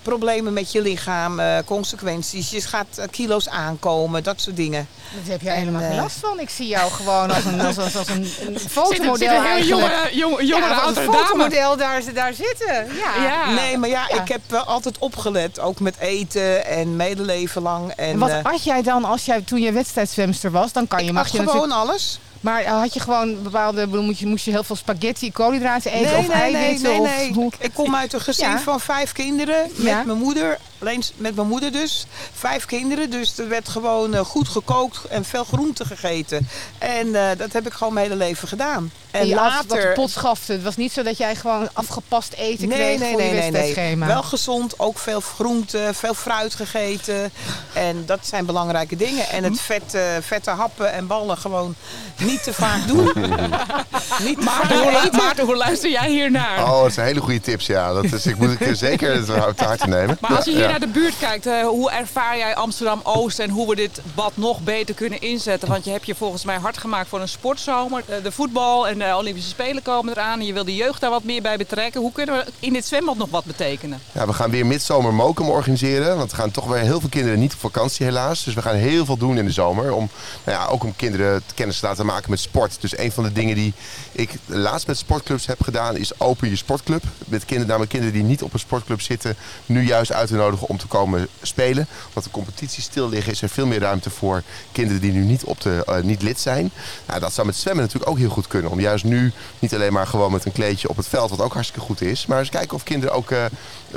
[0.02, 2.50] problemen met je lichaam, eh, consequenties.
[2.50, 4.88] Je gaat kilo's aankomen, dat soort dingen.
[5.18, 6.40] Dat heb je En, helemaal geen last van.
[6.40, 8.26] Ik zie jou gewoon als een, als, als, als een,
[8.68, 12.94] fotomodel zit jonge, jonge, jonge ja, als een fotomodel daar, daar zitten.
[12.96, 13.22] Ja.
[13.22, 13.50] Ja.
[13.50, 14.20] Nee, maar ja, Ja.
[14.22, 15.60] ik heb altijd opgelet.
[15.60, 17.79] Ook met eten en medeleven lang.
[17.88, 20.72] En, En wat eh, had jij dan als jij toen je wedstrijdzwemster was?
[20.72, 21.88] Dan kan je, ik mag had je gewoon natuurlijk.
[21.90, 22.20] alles.
[22.40, 23.86] Maar eh, had je gewoon bepaalde.
[23.86, 26.90] Moest je, moest je heel veel spaghetti, koolhydraten eten nee, of nee, nee, eiwitten?
[26.90, 27.48] nee, of nee.
[27.58, 28.58] Ik kom uit een gezin Ja.
[28.58, 29.62] van vijf kinderen.
[29.76, 30.02] Met Ja.
[30.02, 30.58] mijn moeder.
[30.80, 32.06] Alleen met mijn moeder dus.
[32.34, 33.10] Vijf kinderen.
[33.10, 36.48] Dus er werd gewoon eh, goed gekookt en veel groente gegeten.
[36.78, 38.92] En eh, dat heb ik gewoon mijn hele leven gedaan.
[39.10, 39.92] En, je later...
[39.92, 40.52] pot schafte.
[40.52, 43.32] Het was niet zo dat jij gewoon afgepast eten Nee, kreeg nee, voor nee, je
[43.32, 43.52] nee, nee.
[43.52, 44.06] wedstrijdschema.
[44.06, 47.32] Wel gezond, ook veel groente, veel fruit gegeten.
[47.72, 49.28] En dat zijn belangrijke dingen.
[49.28, 51.74] En het vet, eh, vette happen en ballen gewoon
[52.16, 53.04] niet te vaak doen.
[54.26, 55.16] niet te Maarten, vaak hoe.
[55.16, 56.62] Maarten, hoe luister jij hier naar?
[56.62, 57.92] Oh, dat zijn hele goede tips, ja.
[57.92, 59.26] Dat is, ik moet het zeker het
[59.80, 60.18] te nemen.
[60.20, 60.69] Maar als je hier Ja.
[60.70, 64.60] Naar de buurt kijkt, eh, hoe ervaar jij Amsterdam-Oost en hoe we dit bad nog
[64.60, 65.68] beter kunnen inzetten?
[65.68, 68.02] Want je hebt je volgens mij hard gemaakt voor een sportzomer.
[68.06, 71.10] Eh, de voetbal en de Olympische Spelen komen eraan en je wil de jeugd daar
[71.10, 72.00] wat meer bij betrekken.
[72.00, 74.00] Hoe kunnen we in dit zwembad nog wat betekenen?
[74.12, 76.16] Ja, we gaan weer midzomer Mokum organiseren.
[76.16, 78.44] Want er gaan toch weer heel veel kinderen niet op vakantie helaas.
[78.44, 79.92] Dus we gaan heel veel doen in de zomer.
[79.92, 80.08] Om,
[80.44, 82.80] nou ja, ook om kinderen kennis te laten maken met sport.
[82.80, 83.72] Dus een van de dingen die
[84.12, 87.02] ik laatst met sportclubs heb gedaan is open je sportclub.
[87.26, 89.36] Met kinderen, namelijk kinderen die niet op een sportclub zitten.
[89.66, 91.86] Nu juist uit te nodigen om te komen spelen.
[92.12, 94.42] Want de competitie stil liggen is er veel meer ruimte voor
[94.72, 96.70] kinderen die nu niet, op de, eh, niet lid zijn.
[97.06, 98.70] Nou, dat zou met zwemmen natuurlijk ook heel goed kunnen.
[98.70, 101.52] Om juist nu niet alleen maar gewoon met een kleedje op het veld, wat ook
[101.52, 102.26] hartstikke goed is.
[102.26, 103.44] Maar eens kijken of kinderen ook eh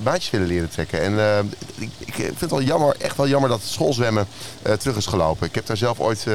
[0.04, 1.02] baantjes willen leren trekken.
[1.02, 1.39] En eh,
[1.76, 4.28] ik, ik vind het wel jammer, echt wel jammer dat schoolzwemmen
[4.80, 5.47] terug is gelopen.
[5.47, 6.26] Ik heb daar zelf ooit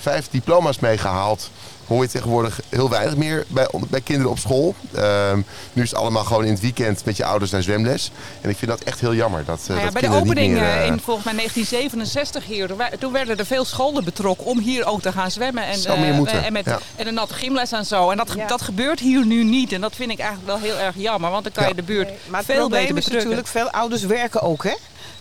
[0.00, 1.50] vijf diploma's mee gehaald.
[1.90, 4.74] Hoor je tegenwoordig heel weinig meer bij, bij kinderen op school.
[4.94, 5.40] Ehm,
[5.72, 8.10] nu is het allemaal gewoon in het weekend met je ouders naar zwemles.
[8.40, 9.44] En ik vind dat echt heel jammer.
[9.44, 12.44] Dat, eh, Nou ja, dat bij de opening meer, eh, eh, in volgens mij 1967
[12.44, 15.64] hier, toen werden er veel scholen betrokken om hier ook te gaan zwemmen.
[15.64, 16.78] En, Zou meer moeten, en, met, ja.
[16.96, 18.10] en een natte gymles en zo.
[18.10, 18.46] En dat, Ja.
[18.46, 19.72] dat gebeurt hier nu niet.
[19.72, 21.30] En dat vind ik eigenlijk wel heel erg jammer.
[21.30, 21.68] Want dan kan Ja.
[21.68, 23.30] je de buurt Maar het veel probleem beter is betrekken.
[23.30, 24.74] natuurlijk, veel ouders werken ook, hè?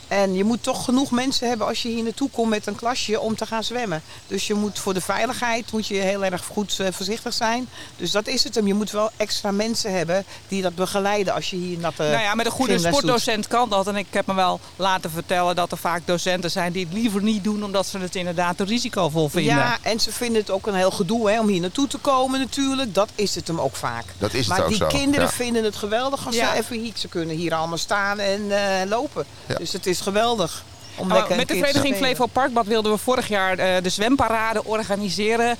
[0.08, 3.19] En je moet toch genoeg mensen hebben als je hier naartoe komt met een klasje
[3.19, 4.02] om te gaan zwemmen.
[4.28, 7.69] Dus je moet voor de veiligheid moet je heel erg goed eh, voorzichtig zijn.
[7.97, 8.67] Dus dat is het hem.
[8.67, 12.36] Je moet wel extra mensen hebben die dat begeleiden als je hier natte Nou ja,
[12.36, 13.88] met een goede sportdocent kan dat.
[13.88, 17.23] En ik heb me wel laten vertellen dat er vaak docenten zijn die het liever
[17.23, 19.56] niet doen, omdat ze het inderdaad te risicovol vinden.
[19.56, 22.39] Ja, en ze vinden het ook een heel gedoe hè, om hier naartoe te komen
[22.39, 22.93] natuurlijk.
[22.93, 24.06] Dat is het hem ook vaak.
[24.17, 25.32] Dat is het maar ook die zo, kinderen ja.
[25.32, 26.52] vinden het geweldig als Ja.
[26.52, 29.25] ze even hier, ze kunnen hier allemaal staan en eh, lopen.
[29.45, 29.56] Ja.
[29.56, 30.63] Dus het is geweldig.
[31.07, 31.95] Nou, een met de vereniging.
[31.95, 35.57] Flevo Parkbad wilden we vorig jaar eh, de zwemparade organiseren.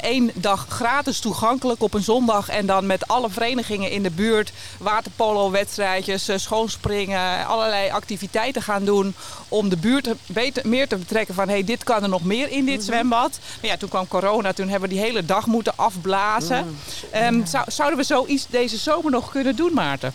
[0.00, 2.48] Eén dag gratis toegankelijk op een zondag.
[2.48, 4.52] En dan met alle verenigingen in de buurt.
[4.78, 7.46] Waterpolo-wedstrijdjes, eh, schoonspringen.
[7.46, 9.14] Allerlei activiteiten gaan doen.
[9.48, 11.48] Om de buurt beter, meer te betrekken van...
[11.48, 12.84] Hey, dit kan er nog meer in dit Mhm.
[12.84, 13.38] zwembad.
[13.60, 14.52] Maar ja, toen kwam corona.
[14.52, 16.58] Toen hebben we die hele dag moeten afblazen.
[16.66, 17.22] Mhm.
[17.24, 20.12] Ehm, zou- zouden we zoiets deze zomer nog kunnen doen, Maarten?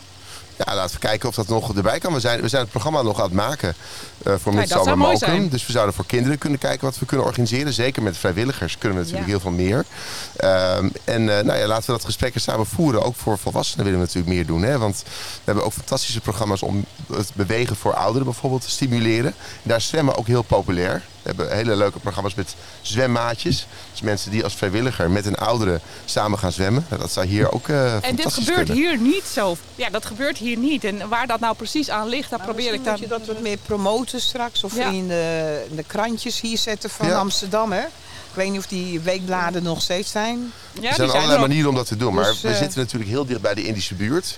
[0.66, 2.14] Ja, laten we kijken of dat nog erbij kan.
[2.14, 3.76] We zijn, we zijn het programma nog aan het maken
[4.24, 5.18] eh, voor mooi Mokum.
[5.18, 5.50] zijn.
[5.50, 7.74] Dus we zouden voor kinderen kunnen kijken wat we kunnen organiseren.
[7.74, 9.38] Zeker met vrijwilligers kunnen we natuurlijk Ja.
[9.38, 9.86] heel veel meer.
[10.36, 13.04] Ehm, en eh, nou ja, laten we dat gesprek er samen voeren.
[13.04, 14.62] Ook voor volwassenen willen we natuurlijk meer doen.
[14.62, 14.78] Hè?
[14.78, 19.34] Want we hebben ook fantastische programma's om het bewegen voor ouderen bijvoorbeeld te stimuleren.
[19.64, 21.04] Daar zwemmen ook heel populair.
[21.28, 23.68] We hebben hele leuke programma's met zwemmaatjes.
[23.92, 26.86] Dus mensen die als vrijwilliger met een oudere samen gaan zwemmen.
[26.90, 28.76] Dat zou hier ook eh En dit gebeurt kunnen.
[28.76, 29.58] hier niet zo.
[29.76, 30.84] Ja, dat gebeurt hier niet.
[30.84, 32.92] En waar dat nou precies aan ligt, dat Maar probeer ik dan...
[32.94, 34.64] moet je dat wat meer promoten straks.
[34.64, 34.86] Of Ja.
[34.90, 37.18] in, de, in de krantjes hier zetten van Ja.
[37.18, 37.72] Amsterdam.
[37.72, 37.84] Hè?
[38.38, 40.52] Ik weet niet of die weekbladen nog steeds zijn.
[40.74, 42.14] Ja, er zijn die zijn allerlei er manieren om dat te doen.
[42.14, 44.36] Maar Dus, we eh, zitten natuurlijk heel dicht bij de Indische buurt.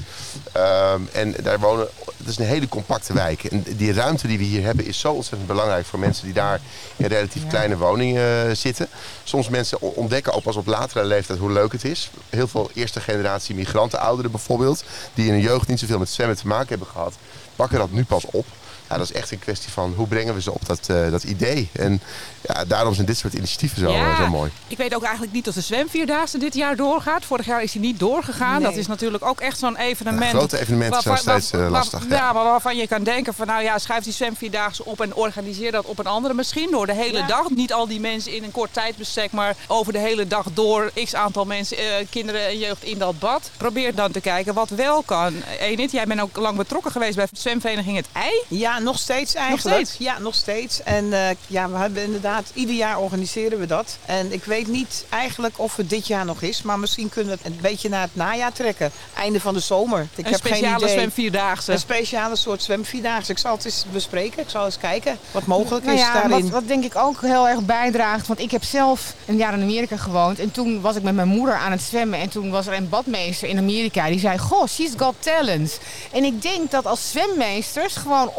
[0.52, 3.44] Ehm, en daar wonen, het is een hele compacte wijk.
[3.44, 6.60] En die ruimte die we hier hebben is zo ontzettend belangrijk voor mensen die daar
[6.96, 8.88] in relatief kleine woningen eh, zitten.
[9.24, 12.10] Soms mensen ontdekken ook pas op latere leeftijd hoe leuk het is.
[12.30, 14.84] Heel veel eerste generatie migranten, ouderen bijvoorbeeld,
[15.14, 17.14] die in hun jeugd niet zoveel met zwemmen te maken hebben gehad,
[17.56, 18.46] pakken dat nu pas op.
[18.90, 21.24] ja, dat is echt een kwestie van hoe brengen we ze op dat, eh, dat
[21.24, 21.70] idee.
[21.72, 22.02] En
[22.42, 24.10] ja, daarom zijn dit soort initiatieven zo, Ja.
[24.12, 24.52] eh, zo mooi.
[24.68, 27.26] Ik weet ook eigenlijk niet of de zwemvierdaagse dit jaar doorgaat.
[27.26, 28.62] Vorig jaar is hij niet doorgegaan.
[28.62, 28.70] Nee.
[28.70, 30.32] Dat is natuurlijk ook echt zo'n evenement.
[30.32, 32.16] Ja, grote evenementen zijn steeds, eh, waar- lastig, Ja.
[32.16, 32.34] ja.
[32.34, 35.86] maar waarvan je kan denken van nou ja, schrijf die zwemvierdaagse op en organiseer dat
[35.86, 37.28] op een andere misschien door de hele Ja.
[37.28, 37.50] dag.
[37.50, 41.16] Niet al die mensen in een kort tijdbestek, maar over de hele dag door x
[41.16, 43.50] aantal mensen, eh, kinderen en jeugd in dat bad.
[43.58, 45.34] Probeer dan te kijken wat wel kan.
[45.60, 48.44] Enid, jij bent ook lang betrokken geweest bij zwemvereniging Het Ei.
[48.48, 49.76] Ja, nog steeds eigenlijk.
[49.76, 49.96] steeds?
[50.00, 50.84] Ja, nog steeds.
[50.84, 53.98] En eh, ja, we hebben inderdaad, ieder jaar organiseren we dat.
[54.06, 57.40] En ik weet niet eigenlijk of het dit jaar nog is, maar misschien kunnen we
[57.44, 58.92] het een beetje naar het najaar trekken.
[59.14, 60.08] Einde van de zomer.
[60.16, 60.94] Ik een heb geen speciale idee.
[60.94, 61.72] zwemvierdaagse.
[61.72, 63.32] Een speciale soort zwemvierdaagse.
[63.32, 64.42] Ik zal het eens bespreken.
[64.42, 66.42] Ik zal eens kijken wat mogelijk Nou is ja, daarin.
[66.42, 68.28] wat, wat denk ik ook heel erg bijdraagt.
[68.28, 70.40] Want ik heb zelf een jaar in Amerika gewoond.
[70.40, 72.20] En toen was ik met mijn moeder aan het zwemmen.
[72.20, 74.08] En toen was er een badmeester in Amerika.
[74.08, 75.80] Die zei, goh, she's got talent.
[76.12, 78.32] En ik denk dat als zwemmeesters gewoon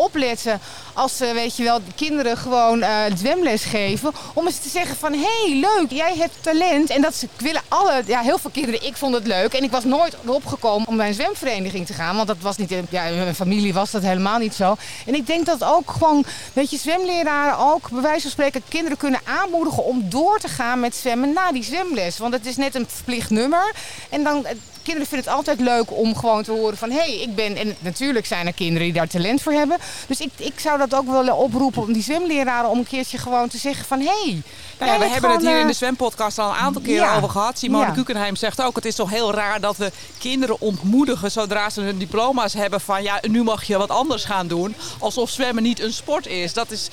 [0.95, 4.13] als ze, weet je wel, de kinderen gewoon eh, zwemles geven...
[4.35, 6.91] om eens te zeggen van, hey, leuk, jij hebt talent.
[6.91, 8.03] En dat ze willen alle...
[8.07, 9.53] Ja, heel veel kinderen, ik vond het leuk.
[9.53, 12.17] En ik was nooit erop gekomen om bij een zwemvereniging te gaan.
[12.17, 12.75] Want dat was niet...
[12.91, 14.77] Ja, in mijn familie was dat helemaal niet zo.
[15.07, 18.99] En ik denk dat ook gewoon, weet je, zwemleraren ook bij wijze van spreken kinderen
[18.99, 22.19] kunnen aanmoedigen om door te gaan met zwemmen na die zwemles.
[22.19, 23.73] Want het is net een verplicht nummer.
[24.09, 27.21] En dan, eh, kinderen vinden het altijd leuk om gewoon te horen van hé, hey,
[27.21, 27.57] ik ben.
[27.57, 29.79] En natuurlijk zijn er kinderen die daar talent voor hebben.
[30.07, 33.49] Dus ik, ik zou dat ook willen oproepen om die zwemleraren om een keertje gewoon
[33.49, 34.05] te zeggen van hé.
[34.05, 34.43] Hey,
[34.79, 37.17] Nou ja, we hebben het hier in eh, de zwempodcast al een aantal keren ja.
[37.17, 37.59] over gehad.
[37.59, 37.93] Simone Ja.
[37.93, 41.99] Kukenheim zegt ook, het is toch heel raar dat we kinderen ontmoedigen zodra ze hun
[41.99, 44.75] diploma's hebben van ja, nu mag je wat anders gaan doen.
[44.99, 46.53] Alsof zwemmen niet een sport is.
[46.53, 46.89] Dat is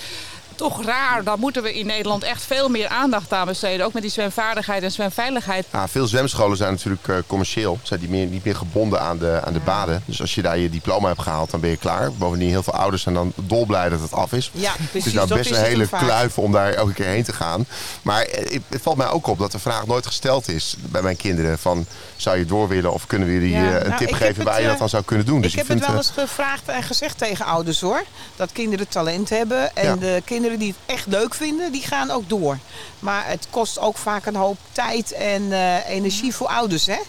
[0.58, 1.24] toch raar.
[1.24, 3.86] Daar moeten we in Nederland echt veel meer aandacht aan besteden.
[3.86, 5.65] Ook met die zwemvaardigheid en zwemveiligheid.
[5.72, 7.80] Ja, veel zwemscholen zijn natuurlijk eh, commercieel.
[7.84, 10.04] Zijn die meer, niet meer gebonden aan de, aan de baden.
[10.06, 12.12] Dus als je daar je diploma hebt gehaald, dan ben je klaar.
[12.12, 14.52] Bovendien, heel veel ouders zijn dan dolblij dat het af is.
[14.54, 15.08] Ja, het precies.
[15.08, 17.65] is nou best is een het hele kluif om daar elke keer heen te gaan.
[18.02, 21.15] Maar eh, het valt mij ook op dat de vraag nooit gesteld is bij mijn
[21.17, 21.60] kinderen.
[21.60, 24.36] Van, zou je door willen of kunnen we jullie Ja, eh, een nou, tip geven
[24.36, 25.41] het, waar je dat dan zou kunnen doen?
[25.41, 28.04] Dus ik heb vind, het wel eens gevraagd en gezegd tegen ouders hoor.
[28.36, 29.76] Dat kinderen talent hebben.
[29.76, 29.96] En Ja.
[29.96, 32.58] de kinderen die het echt leuk vinden, die gaan ook door.
[33.00, 37.00] Maar het kost ook vaak een hoop tijd en eh, energie voor ouders hè.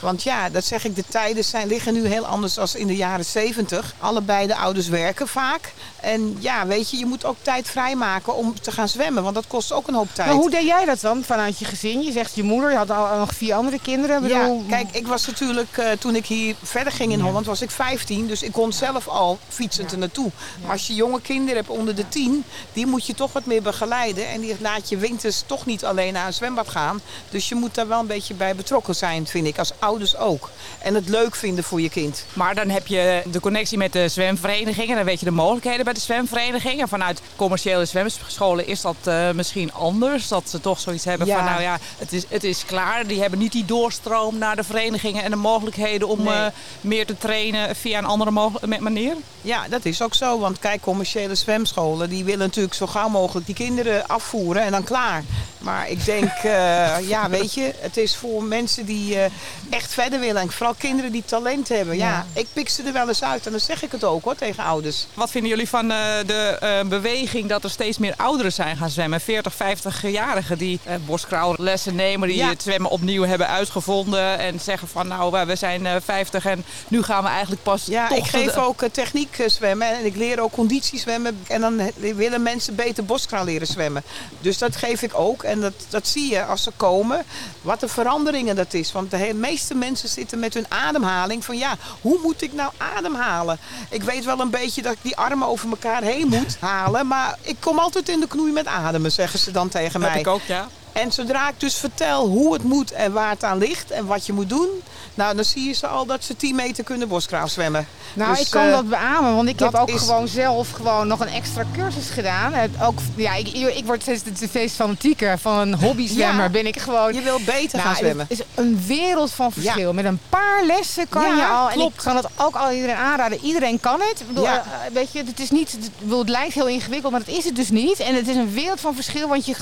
[0.00, 2.96] Want ja, dat zeg ik, de tijden zijn, liggen nu heel anders dan in de
[2.96, 3.94] jaren 70.
[3.98, 5.72] Allebei de ouders werken vaak.
[6.00, 9.22] En ja, weet je, je moet ook tijd vrijmaken om te gaan zwemmen.
[9.22, 10.28] Want dat kost ook een hoop tijd.
[10.28, 12.02] Maar hoe deed jij dat dan vanuit je gezin?
[12.02, 14.24] Je zegt je moeder, je had al nog vier andere kinderen.
[14.24, 17.46] Ik Ja, bedoel, kijk, ik was natuurlijk, eh, toen ik hier verder ging in Holland,
[17.46, 18.26] was ik 15.
[18.26, 20.30] Dus ik kon zelf al fietsend er naartoe.
[20.62, 23.62] Maar als je jonge kinderen hebt onder de 10, die moet je toch wat meer
[23.62, 24.28] begeleiden.
[24.28, 27.00] En die laat je winters toch niet alleen naar een zwembad gaan.
[27.30, 29.58] Dus je moet daar wel een beetje bij betrokken zijn, vind ik.
[29.58, 30.50] Als ouders ook.
[30.78, 32.24] En het leuk vinden voor je kind.
[32.32, 34.96] Maar dan heb je de connectie met de zwemverenigingen.
[34.96, 36.88] Dan weet je de mogelijkheden bij de zwemverenigingen.
[36.88, 40.28] Vanuit commerciële zwemscholen is dat eh, misschien anders.
[40.28, 41.36] Dat ze toch zoiets hebben Ja.
[41.36, 43.06] van nou ja, het is, het is klaar.
[43.06, 46.34] Die hebben niet die doorstroom naar de verenigingen en de mogelijkheden om Nee.
[46.34, 46.46] eh,
[46.80, 49.14] meer te trainen via een andere manier.
[49.42, 50.38] Ja, dat is ook zo.
[50.38, 54.84] Want kijk, commerciële zwemscholen die willen natuurlijk zo gauw mogelijk die kinderen afvoeren en dan
[54.84, 55.24] klaar.
[55.58, 59.30] Maar ik denk, eh, ja, weet je, het is voor mensen die eh,
[59.76, 60.42] echt verder willen.
[60.42, 61.96] En vooral kinderen die talent hebben.
[61.96, 62.04] Ja.
[62.08, 62.26] Ja.
[62.32, 63.44] ik pik ze er wel eens uit.
[63.46, 65.06] En dan zeg ik het ook hoor, tegen ouders.
[65.14, 68.90] Wat vinden jullie van eh, de eh, beweging dat er steeds meer ouderen zijn gaan
[68.90, 69.20] zwemmen?
[69.20, 72.48] 40, 50-jarigen die uh, borstkrauwlessen nemen, die Ja.
[72.48, 74.38] het zwemmen opnieuw hebben uitgevonden.
[74.38, 78.08] En zeggen van nou, we zijn eh 50 en nu gaan we eigenlijk pas Ja,
[78.08, 79.88] toch ik geef de- ook eh, techniek eh, zwemmen.
[79.88, 81.38] En ik leer ook conditie zwemmen.
[81.46, 84.02] En dan willen mensen beter borstkraal leren zwemmen.
[84.40, 85.42] Dus dat geef ik ook.
[85.42, 87.24] En dat, dat zie je als ze komen.
[87.62, 88.92] Wat de veranderingen dat is.
[88.92, 89.32] Want de he-
[89.74, 91.44] meeste mensen zitten met hun ademhaling.
[91.44, 93.58] Van ja, hoe moet ik nou ademhalen?
[93.90, 97.06] Ik weet wel een beetje dat ik die armen over elkaar heen moet halen.
[97.06, 100.20] Maar ik kom altijd in de knoei met ademen, zeggen ze dan tegen Heb mij.
[100.20, 100.68] ik ook, ja.
[100.96, 104.26] En zodra ik dus vertel hoe het moet en waar het aan ligt en wat
[104.26, 104.68] je moet doen,
[105.14, 107.86] nou dan zie je ze al dat ze 10 meter kunnen borstkraal zwemmen.
[108.14, 111.06] Nou, Dus, ik kan eh, dat beamen, want ik heb ook is- gewoon zelf gewoon
[111.06, 112.52] nog een extra cursus gedaan.
[112.52, 116.44] Het ook, ja, ik, ik word steeds de van een hobbyzwemmer.
[116.44, 117.14] Ja, ben ik gewoon.
[117.14, 118.26] Je wil beter gaan Nou, zwemmen.
[118.28, 119.92] Het is een wereld van verschil.
[119.92, 121.66] Met een paar lessen kan Ja, je al.
[121.66, 122.02] En ik klopt.
[122.02, 123.38] kan het ook al iedereen aanraden.
[123.42, 124.20] Iedereen kan het.
[124.20, 124.56] Ik bedoel, Ja.
[124.58, 125.72] eh, weet je, het is niet.
[125.72, 125.90] Het,
[126.22, 127.98] ik lijkt heel ingewikkeld, maar dat is het dus niet.
[128.00, 129.54] En het is een wereld van verschil, want je,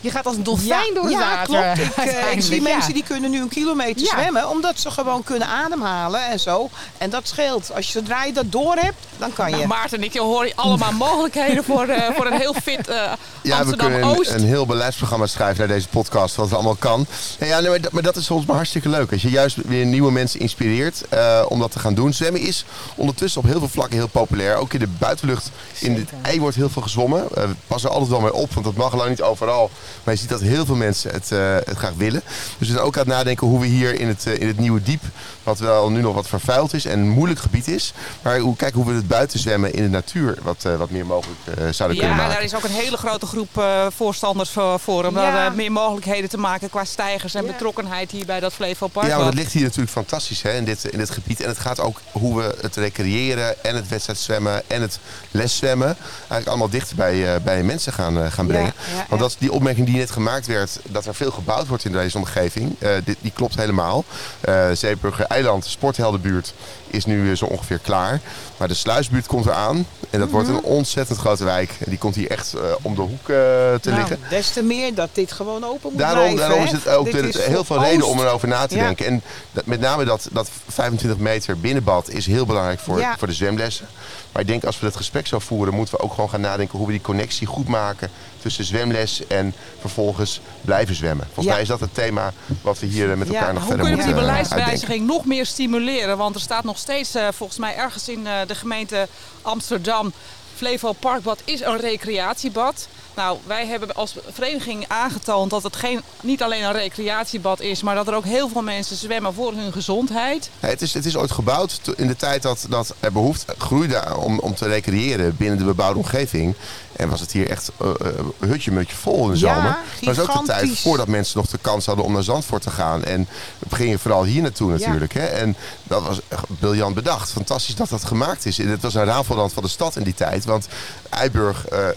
[0.00, 1.74] je gaat als een dolfijn door het ja, water.
[1.74, 1.90] klopt.
[2.06, 2.62] Ik, eh, ik zie ja.
[2.62, 4.08] mensen die kunnen nu een kilometer Ja.
[4.20, 6.70] zwemmen, omdat ze gewoon kunnen ademhalen en zo.
[6.98, 7.72] En dat scheelt.
[7.74, 9.56] Als je zodra je dat door hebt, dan kan je.
[9.56, 13.12] Nou, Maarten en ik hoor allemaal mogelijkheden voor, eh, voor een heel fit eh
[13.42, 17.06] Ja, we kunnen een, een heel beleidsprogramma schrijven naar deze podcast, wat het allemaal kan.
[17.38, 19.12] Ja, ja, nee, maar, dat, maar dat is soms maar hartstikke leuk.
[19.12, 22.12] Als je juist weer nieuwe mensen inspireert eh, om dat te gaan doen.
[22.12, 24.56] Zwemmen is ondertussen op heel veel vlakken heel populair.
[24.56, 25.50] Ook in de buitenlucht.
[25.78, 27.24] In de ei wordt heel veel gezwommen.
[27.32, 29.70] We passen er altijd wel mee op, want dat mag lang niet overal.
[30.04, 32.22] Maar je ziet dat heel veel mensen het, eh, het graag willen.
[32.58, 34.58] Dus we zijn ook aan het nadenken hoe we hier in het, eh, in het
[34.58, 35.02] nieuwe diep,
[35.42, 37.92] wat wel nu nog wat vervuild is en een moeilijk gebied is.
[38.22, 41.06] Maar hoe, kijken hoe we het buiten zwemmen in de natuur wat, eh, wat meer
[41.06, 42.34] mogelijk eh, zouden kunnen Ja, maken.
[42.34, 45.30] daar is ook een hele grote groep eh, voorstanders voor, voor om Ja.
[45.30, 47.52] daar, eh, meer mogelijkheden te maken qua stijgers en Ja.
[47.52, 49.06] betrokkenheid hier bij dat Flevo Park.
[49.06, 51.40] Ja, maar dat ligt hier natuurlijk fantastisch hè, in, dit, in dit gebied.
[51.42, 54.98] En het gaat ook hoe we het recreëren en het wedstrijdzwemmen en het
[55.30, 55.96] leszwemmen...
[56.18, 58.72] eigenlijk allemaal dichter bij, eh, bij mensen gaan, gaan brengen.
[58.76, 59.26] Ja, ja, Want ja.
[59.28, 60.55] dat, die opmerking die net gemaakt werd,
[60.88, 62.76] dat er veel gebouwd wordt in deze omgeving...
[62.78, 64.04] eh, dit, die klopt helemaal.
[64.40, 66.54] Eh Zeeburger Eiland, de sportheldenbuurt,
[66.96, 68.20] is nu eh, zo ongeveer klaar.
[68.56, 69.86] Maar de sluisbuurt komt eraan.
[70.10, 71.70] En dat wordt een ontzettend grote wijk.
[71.78, 74.18] En die komt hier echt eh, om de hoek eh, te Nou, liggen.
[74.30, 76.38] des te meer dat dit gewoon open moet Daarom, blijven.
[76.38, 78.82] daarom is het ook Dit de- is heel veel reden om erover na te Ja.
[78.84, 79.06] denken.
[79.06, 83.14] En dat, met name dat, dat 25 meter binnenbad is heel belangrijk voor, Ja.
[83.18, 83.86] voor de zwemlessen.
[84.32, 86.78] Maar ik denk als we dat gesprek zo voeren, moeten we ook gewoon gaan nadenken
[86.78, 88.10] hoe we die connectie goed maken
[88.42, 91.24] tussen zwemles en vervolgens blijven zwemmen.
[91.24, 91.52] Volgens Ja.
[91.52, 92.32] mij is dat het thema
[92.62, 95.46] wat we hier met elkaar nog Hoe verder kunnen we moeten die beleidswijziging nog meer
[95.46, 96.16] stimuleren?
[96.16, 99.08] Want er staat nog steeds eh, volgens mij ergens in eh, de gemeente
[99.42, 100.12] Amsterdam...
[100.56, 102.88] Flevo Parkbad is een recreatiebad.
[103.16, 107.82] Nou, wij hebben als vereniging aangetoond dat het geen, niet alleen een recreatiebad is...
[107.82, 110.50] maar dat er ook heel veel mensen zwemmen voor hun gezondheid.
[110.60, 114.16] Ja, het, is, het is ooit gebouwd in de tijd dat, dat er behoefte groeide
[114.16, 116.54] om, om te recreëren binnen de bebouwde omgeving.
[116.96, 119.62] En was het hier echt eh, eh, hutje-mutje vol in de Ja, zomer.
[119.62, 122.62] Maar dat was ook de tijd voordat mensen nog de kans hadden om naar Zandvoort
[122.62, 123.04] te gaan.
[123.04, 125.12] En we gingen vooral hier naartoe natuurlijk.
[125.12, 125.24] Hè?
[125.24, 126.20] En dat was
[126.58, 127.32] briljant bedacht.
[127.32, 128.58] Fantastisch dat dat gemaakt is.
[128.58, 130.44] En het was een rafelrand van de stad in die tijd.
[130.44, 130.68] Want
[131.10, 131.88] Eiburg, eh,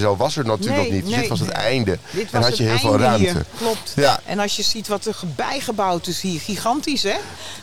[0.00, 1.02] zo was er natuurlijk Nee, nog niet.
[1.02, 1.20] Dus nee.
[1.20, 1.98] dit was het einde.
[2.10, 3.30] Dit en had je het heel veel ruimte.
[3.30, 3.44] Hier.
[3.58, 3.92] Klopt.
[3.96, 4.20] Ja.
[4.24, 7.16] En als je ziet wat er bijgebouwd is hier, gigantisch hè?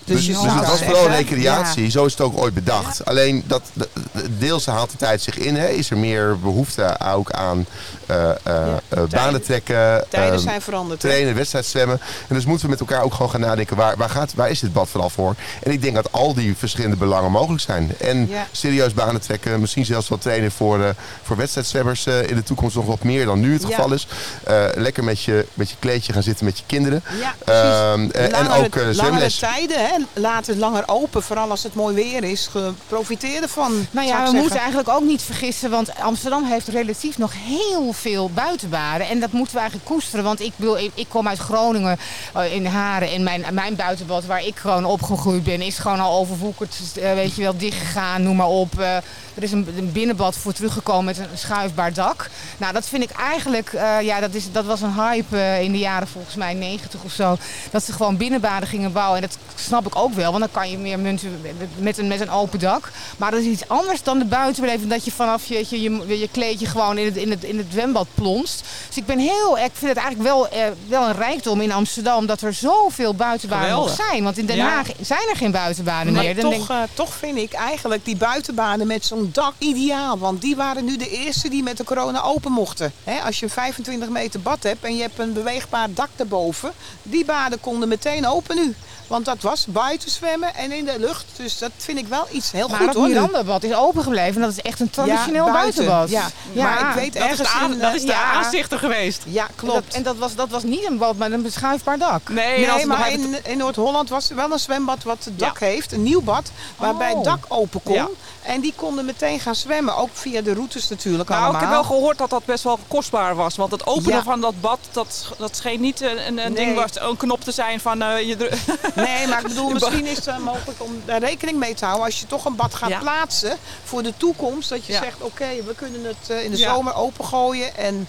[0.03, 1.89] Dus, je dus het was zeggen, vooral recreatie, ja.
[1.89, 3.05] zo is het ook ooit bedacht.
[3.05, 5.55] Alleen dat de- de- deels haalt de tijd zich in.
[5.55, 5.67] Hè.
[5.67, 7.65] Is er meer behoefte ook aan
[8.05, 11.01] eh, eh, eh, banen trekken, Tijden ehm, zijn veranderd.
[11.01, 11.09] hè?
[11.09, 11.99] trainen, wedstrijd zwemmen.
[12.27, 14.59] En dus moeten we met elkaar ook gewoon gaan nadenken waar, waar, gaat, waar is
[14.59, 15.35] dit bad vooral voor?
[15.63, 17.91] En ik denk dat al die verschillende belangen mogelijk zijn.
[17.99, 18.47] En Ja.
[18.51, 20.89] serieus banen trekken, misschien zelfs wel trainen voor, eh
[21.23, 23.67] voor wedstrijdzwemmers eh, in de toekomst nog wat meer dan nu het Ja.
[23.67, 24.07] geval is.
[24.43, 27.03] Eh, lekker met je, met je kleedje gaan zitten met je kinderen.
[27.19, 27.61] Ja, precies.
[27.63, 29.95] Ehm, eh, en Langere- ook eh, langere tijden, hè?
[30.13, 32.49] laten langer open, vooral als het mooi weer is.
[32.87, 33.87] Profiteer ervan.
[33.91, 34.35] Nou ja, we zeggen.
[34.39, 39.07] moeten eigenlijk ook niet vergissen, want Amsterdam heeft relatief nog heel veel buitenbaden.
[39.07, 41.97] En dat moeten we eigenlijk koesteren, want ik, wil, ik, kom uit Groningen
[42.33, 46.19] eh, in Haren en mijn, mijn buitenbad waar ik gewoon opgegroeid ben is gewoon al
[46.19, 48.79] overwoekerd, eh, weet je wel, dichtgegaan, noem maar op.
[48.79, 48.95] Eh,
[49.35, 52.29] er is een, binnenbad voor teruggekomen met een schuifbaar dak.
[52.57, 56.07] Nou, dat vind ik eigenlijk, ja, dat, is, dat was een hype in de jaren
[56.07, 57.37] volgens mij 90 of zo.
[57.71, 59.21] Dat ze gewoon binnenbaden gingen bouwen.
[59.21, 61.41] En dat snap ik ook wel, want dan kan je meer munten
[61.77, 62.91] met een, met een open dak.
[63.17, 64.89] Maar dat is iets anders dan de buitenbeleving.
[64.89, 67.73] Dat je vanaf je, je, je, je kleedje gewoon in het, in, het, in het
[67.85, 68.63] zwembad plonst.
[68.87, 72.25] Dus ik ben heel, ik vind het eigenlijk wel, eh, wel een rijkdom in Amsterdam
[72.25, 74.23] dat er zoveel buitenbaden nog zijn.
[74.23, 74.69] Want in Den Ja.
[74.69, 76.35] Haag zijn er geen buitenbaden Maar meer.
[76.35, 80.17] Dan toch, denk- eh, toch vind ik eigenlijk die buitenbanen met zo'n dak ideaal.
[80.17, 82.91] Want die waren nu de eerste die met de corona open mochten.
[83.25, 86.71] Als je een 25 meter bad hebt en je hebt een beweegbaar dak erboven.
[87.03, 88.75] Die baden konden meteen open nu.
[89.07, 91.25] Want dat was buiten zwemmen en in de lucht.
[91.35, 93.07] Dus dat vind ik wel iets heel maar goed hoor.
[93.07, 93.13] nu.
[93.13, 94.41] Mirandabad is open gebleven.
[94.41, 96.31] Dat is echt een traditioneel Ja, buiten, buitenbad.
[96.53, 96.61] ja.
[96.63, 98.33] Maar ik weet Dat is ergens de, aan- in, dat eh, is de ja.
[98.33, 99.23] aanzichter geweest.
[99.25, 99.85] Ja, En klopt.
[99.85, 102.29] dat, en dat was, dat was niet een bad met een beschuifbaar dak.
[102.29, 105.59] Nee, en Nee, maar in, in Noord-Holland was er wel een zwembad wat het dak
[105.59, 105.91] heeft.
[105.91, 107.15] Een nieuw bad, waarbij Oh.
[107.15, 108.07] het dak open kon.
[108.45, 109.95] En die konden meteen gaan zwemmen.
[109.97, 111.61] Ook via de routes natuurlijk Nou, allemaal.
[111.61, 113.55] ik heb wel gehoord dat dat best wel kostbaar was.
[113.55, 114.23] Want het openen Ja.
[114.23, 116.51] van dat bad, dat, dat scheen niet een, een Nee.
[116.53, 118.35] ding was, een knop te zijn van eh, je
[118.95, 122.05] Nee, maar ik bedoel, misschien is het mogelijk om daar rekening mee te houden.
[122.05, 122.99] Als je toch een bad gaat Ja.
[122.99, 124.69] plaatsen voor de toekomst.
[124.69, 125.01] Dat je Ja.
[125.03, 126.73] zegt, oké, we kunnen het eh, in de Ja.
[126.73, 127.77] zomer opengooien.
[127.77, 128.07] En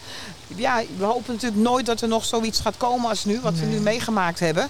[0.56, 3.40] ja, we hopen natuurlijk nooit dat er nog zoiets gaat komen als nu.
[3.40, 4.68] Wat we nu meegemaakt hebben.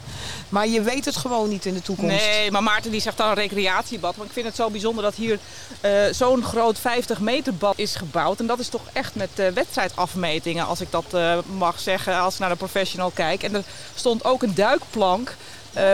[0.48, 2.10] Maar je weet het gewoon niet in de toekomst.
[2.16, 4.16] Nee, maar Maarten die zegt dan een recreatiebad.
[4.16, 5.38] Maar ik vind het zo bijzonder dat hier
[5.80, 8.40] eh, zo'n groot 50 meter bad is gebouwd.
[8.40, 12.34] En dat is toch echt met eh, wedstrijdafmetingen, als ik dat eh, mag zeggen, als
[12.34, 13.42] ik naar de professional kijk.
[13.42, 13.64] En er
[13.94, 15.36] stond ook een duikplank.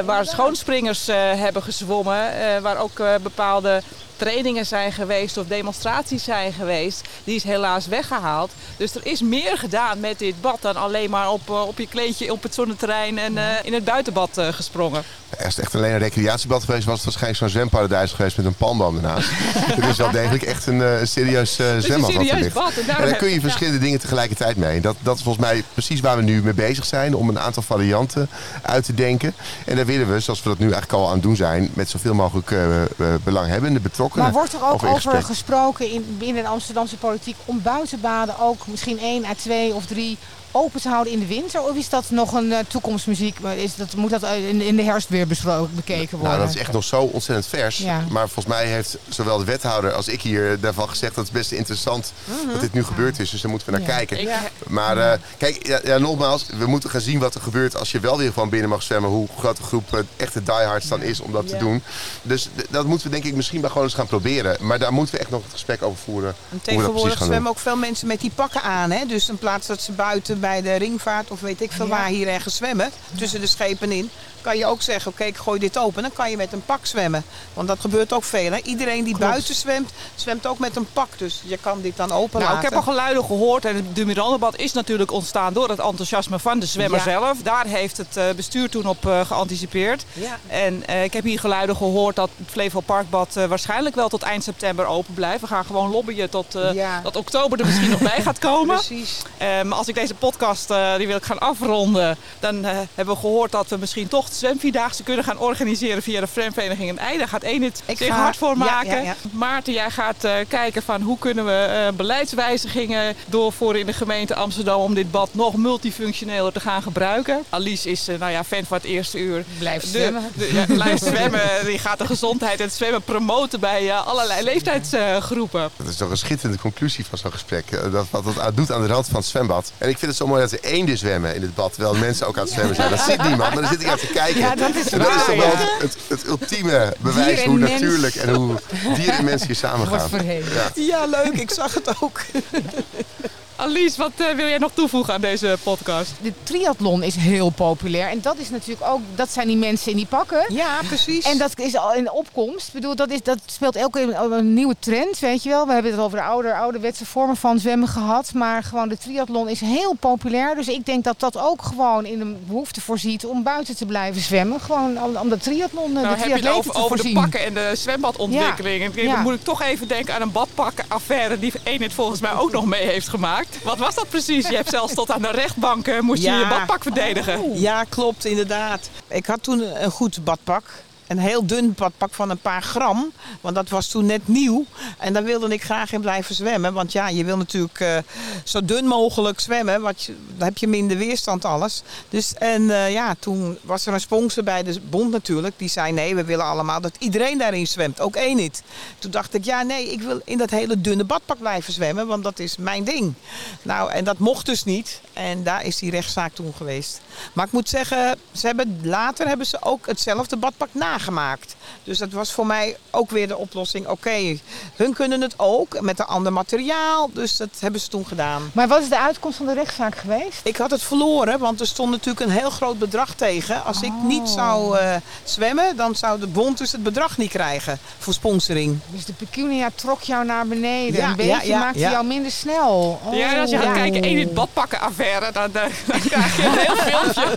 [0.05, 3.83] waar schoonspringers hebben gezwommen, waar ook bepaalde
[4.23, 7.09] trainingen zijn geweest of demonstraties zijn geweest.
[7.25, 8.53] Die is helaas weggehaald.
[8.77, 11.89] Dus er is meer gedaan met dit bad dan alleen maar op, eh, op je
[11.89, 15.03] kleedje op het zonneterrein en eh, in het buitenbad eh, gesprongen.
[15.45, 18.55] Als het echt alleen een recreatiebad geweest was, het waarschijnlijk zo'n zwemparadijs geweest met een
[18.55, 19.29] palmboom ernaast.
[19.77, 22.73] het is wel degelijk echt een, een serieus een zwembad wat er bad.
[22.77, 24.81] En daar kun je verschillende dingen tegelijkertijd mee.
[24.81, 27.15] Dat, dat is volgens mij precies waar we nu mee bezig zijn.
[27.15, 28.29] Om een aantal varianten
[28.63, 29.35] uit te denken.
[29.67, 31.71] En daar willen we, zoals we dat nu eigenlijk al aan het doen zijn.
[31.75, 33.83] Met zoveel mogelijk eh, belanghebbenden,
[34.15, 38.99] Maar wordt er ook over gesproken in, binnen de Amsterdamse politiek om buitenbaden ook misschien
[38.99, 40.19] één à twee of drie
[40.53, 41.63] open te houden in de winter?
[41.63, 43.41] Of is dat nog een eh, toekomstmuziek?
[43.41, 46.37] Maar Is dat, moet dat eh, in, in de herfst weer besproken, bekeken worden?
[46.37, 47.77] Nou, dat is echt nog zo ontzettend vers.
[47.77, 48.05] Ja.
[48.11, 51.15] Maar volgens mij heeft zowel de wethouder als ik hier daarvan gezegd...
[51.15, 52.13] dat het best interessant
[52.53, 53.31] dat dit nu gebeurd is.
[53.31, 53.97] Dus daar moeten we naar Ja.
[53.97, 54.29] kijken.
[54.67, 58.01] Maar eh, kijk, ja, ja, nogmaals, we moeten gaan zien wat er gebeurt als je
[58.01, 59.11] wel weer gewoon binnen mag zwemmen.
[59.11, 61.83] Hoe groot de groep echte diehards dan is om dat te doen.
[62.23, 64.57] Dus dat moeten we denk ik misschien maar gewoon eens gaan proberen.
[64.61, 66.29] Maar daar moeten we echt nog het gesprek over voeren.
[66.29, 67.53] En hoe we dat tegenwoordig precies gaan zwemmen doen.
[67.53, 68.91] ook veel mensen met die pakken aan.
[68.91, 69.07] Hè?
[69.07, 71.91] Dus in plaats dat ze buiten bij de ringvaart of weet ik veel Ja.
[71.91, 74.11] waar hier ergens zwemmen, tussen de schepen in,
[74.43, 76.03] kan je ook zeggen, oké, ik gooi dit open.
[76.03, 77.25] Dan kan je met een pak zwemmen.
[77.55, 78.53] Want dat gebeurt ook veel.
[78.53, 78.59] Hè?
[78.63, 79.31] Iedereen die Klopt.
[79.31, 81.09] buiten zwemt, zwemt ook met een pak.
[81.19, 84.57] Dus je kan dit dan open Nou, ik heb al geluiden gehoord en het Mirandabad
[84.57, 87.05] is natuurlijk ontstaan door het enthousiasme van de zwemmer Ja.
[87.05, 87.39] zelf.
[87.43, 90.05] Daar heeft het eh, bestuur toen op eh, geanticipeerd.
[90.13, 90.39] Ja.
[90.47, 94.45] En eh, ik heb hier geluiden gehoord dat het Flevo Parkbad waarschijnlijk wel tot eind
[94.45, 95.41] september open blijft.
[95.41, 97.01] We gaan gewoon lobbyen tot Ja.
[97.03, 98.77] dat oktober er misschien nog bij gaat komen.
[98.87, 99.23] Precies.
[99.39, 103.69] Maar als ik deze podcast die wil ik gaan afronden, dan hebben we gehoord dat
[103.69, 107.19] we misschien toch de zwemvierdaagse kunnen gaan organiseren via de Zwemvereniging in Eide.
[107.19, 108.97] Daar gaat Enid Ik zich ga- hard voor maken.
[108.97, 109.15] ja, ja.
[109.31, 114.35] Maarten, jij gaat eh, kijken van hoe kunnen we eh, beleidswijzigingen doorvoeren in de gemeente
[114.35, 117.43] Amsterdam om dit bad nog multifunctioneler te gaan gebruiken.
[117.49, 119.45] Alice is eh, nou ja, fan van het eerste uur.
[119.59, 120.23] Blijf De- zwemmen.
[120.35, 121.41] de- ja, blijft zwemmen.
[121.65, 125.71] Die gaat de gezondheid en het zwemmen promoten bij allerlei leeftijdsgroepen.
[125.77, 127.65] Dat is toch een schitterende conclusie van zo'n gesprek.
[127.93, 129.73] Dat, wat het doet aan de rand van het zwembad.
[129.79, 131.73] En ik vind het zo mooi dat er eenden zwemmen in het bad.
[131.73, 132.91] Terwijl mensen ook aan het zwemmen zijn.
[132.91, 134.22] Dat ziet niemand, maar dan zit ik aan te kijken.
[134.29, 135.57] Ja, dat is en dat is waar, toch wel ja.
[135.57, 137.71] het, het, het ultieme bewijs hoe mens.
[137.71, 138.57] natuurlijk en hoe
[138.95, 140.11] dier en mens hier samen Wordt gaan.
[140.11, 140.73] verheven.
[140.75, 141.33] Ja, leuk.
[141.33, 142.21] Ik zag het ook.
[143.63, 146.13] Alice, wat eh, wil jij nog toevoegen aan deze podcast?
[146.23, 148.09] De triathlon is heel populair.
[148.09, 150.45] En dat is natuurlijk ook, dat zijn die mensen in die pakken.
[150.49, 151.25] Ja, precies.
[151.25, 152.67] En dat is al in opkomst.
[152.67, 155.67] Ik bedoel, dat, is, dat speelt elke keer een, een nieuwe trend, weet je wel.
[155.67, 158.33] We hebben het over de ouder, ouderwetse vormen van zwemmen gehad.
[158.33, 160.55] Maar gewoon de triathlon is heel populair.
[160.55, 164.23] Dus ik denk dat dat ook gewoon in een behoefte voorziet om buiten te blijven
[164.23, 164.61] zwemmen.
[164.61, 167.13] Gewoon om, om de triathlon, eh, Nou, de heb je het over, te over de
[167.13, 168.97] pakken en de zwembadontwikkeling.
[168.97, 169.15] En Ja.
[169.15, 172.67] Dan moet ik toch even denken aan een badpakkenaffaire die Enid volgens mij ook nog
[172.67, 173.51] mee heeft gemaakt.
[173.63, 174.49] Wat was dat precies?
[174.49, 177.61] Je hebt zelfs tot aan de rechtbank moest je je badpak verdedigen.
[177.61, 178.91] Ja, klopt, inderdaad.
[179.09, 180.65] Ik had toen een goed badpak.
[181.13, 183.13] Een heel dun badpak van een paar gram.
[183.41, 184.65] Want dat was toen net nieuw.
[184.99, 186.73] En daar wilde ik graag in blijven zwemmen.
[186.73, 187.99] Want ja, je wil natuurlijk eh,
[188.45, 189.81] zo dun mogelijk zwemmen.
[189.81, 191.83] Want je, dan heb je minder weerstand alles.
[192.09, 195.59] Dus en eh, ja, toen was er een sponsor bij de bond natuurlijk.
[195.59, 198.01] Die zei nee, we willen allemaal dat iedereen daarin zwemt.
[198.01, 198.63] Ook één niet.
[198.99, 202.07] Toen dacht ik ja, nee, ik wil in dat hele dunne badpak blijven zwemmen.
[202.07, 203.15] Want dat is mijn ding.
[203.63, 205.01] Nou, en dat mocht dus niet.
[205.13, 207.01] En daar is die rechtszaak toen geweest.
[207.33, 210.69] Maar ik moet zeggen, ze hebben, later hebben ze ook hetzelfde badpak
[211.03, 211.57] nagemaakt.
[211.85, 213.87] Dus dat was voor mij ook weer de oplossing.
[213.87, 214.39] Oké,
[214.77, 217.11] hun kunnen het ook met een ander materiaal.
[217.13, 218.51] Dus dat hebben ze toen gedaan.
[218.55, 220.41] Maar wat is de uitkomst van de rechtszaak geweest?
[220.43, 223.65] Ik had het verloren, want er stond natuurlijk een heel groot bedrag tegen.
[223.65, 224.95] Als ik niet zou eh,
[225.25, 228.79] zwemmen, dan zou de bond dus het bedrag niet krijgen voor sponsoring.
[228.91, 231.01] Dus de pecunia trok jou naar beneden.
[231.01, 231.91] Ja, een beetje ja, ja, maakte ja.
[231.91, 233.01] jou minder snel.
[233.05, 233.15] Oh.
[233.15, 233.73] Ja, en als je gaat Ja.
[233.73, 237.37] kijken, Enid badpakkenaffaire, dan, dan, dan krijg je een heel filmpje.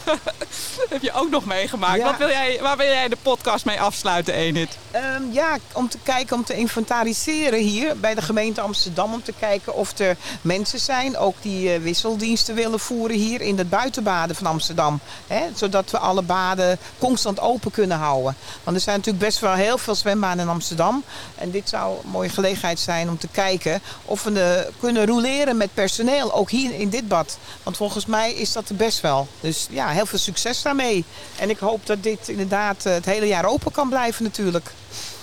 [0.90, 1.98] heb je ook nog meegemaakt.
[1.98, 2.04] Ja.
[2.04, 4.76] Wat wil jij, waar wil jij de podcast mee afsluiten, Enid?
[4.90, 9.12] Ehm, ja, om te kijken, om te inventariseren hier bij de gemeente Amsterdam.
[9.12, 13.58] Om te kijken of er mensen zijn, ook die eh, wisseldiensten willen voeren hier in
[13.58, 15.00] het buitenbaden van Amsterdam.
[15.26, 18.36] Hè, zodat we alle baden constant open kunnen houden.
[18.64, 21.04] Want er zijn natuurlijk best wel heel veel zwembaden in Amsterdam.
[21.34, 25.56] En dit zou een mooie gelegenheid zijn om te kijken of we eh, kunnen roleren
[25.56, 26.34] met personeel.
[26.34, 27.38] Ook hier in dit bad.
[27.62, 29.28] Want volgens mij is dat er best wel.
[29.40, 31.04] Dus ja, heel veel succes daarmee.
[31.38, 34.72] En ik hoop dat dit inderdaad eh, het hele jaar open kan blijven natuurlijk.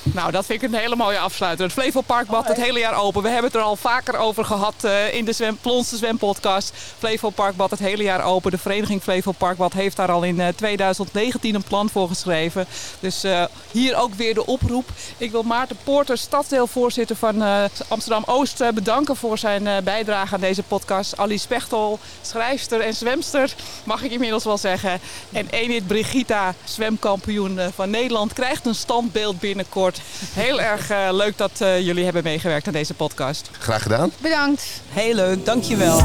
[0.04, 1.66] Nou, dat vind ik een hele mooie afsluiter.
[1.66, 3.22] Het Flevo Parkbad het hele jaar open.
[3.22, 6.74] We hebben het er al vaker over gehad eh, in de zwem, Plons de Zwempodcast.
[7.70, 8.52] Het hele jaar open.
[8.52, 12.66] De vereniging Flevo Parkbad heeft daar al in eh, 2019 een plan voor geschreven.
[13.00, 14.90] Dus eh, hier ook weer de oproep.
[15.18, 21.18] Ik wil Maarten Poorter, stadsdeelvoorzitter van Amsterdam-Oost, bedanken voor zijn bijdrage aan deze podcast.
[21.18, 23.54] Alice Pechtel, schrijfster en zwemster,
[23.84, 25.00] mag ik inmiddels wel zeggen.
[25.32, 30.02] En Enid Brigitta, zwemkampioen van Nederland, krijgt een standbeeld binnen binnenkort.
[30.34, 33.50] Heel erg eh, leuk dat eh, jullie hebben meegewerkt aan deze podcast.
[33.60, 34.12] Graag gedaan.
[34.22, 34.82] Bedankt.
[34.90, 36.02] Heel leuk, dankjewel.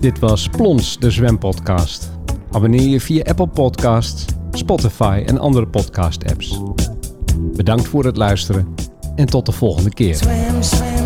[0.00, 2.10] Dit was Plons, de zwempodcast.
[2.52, 6.60] Abonneer je via Apple Podcasts, Spotify en andere podcast-apps.
[7.36, 8.74] Bedankt voor het luisteren
[9.16, 10.14] en tot de volgende keer.
[10.14, 10.97] Swim, swim.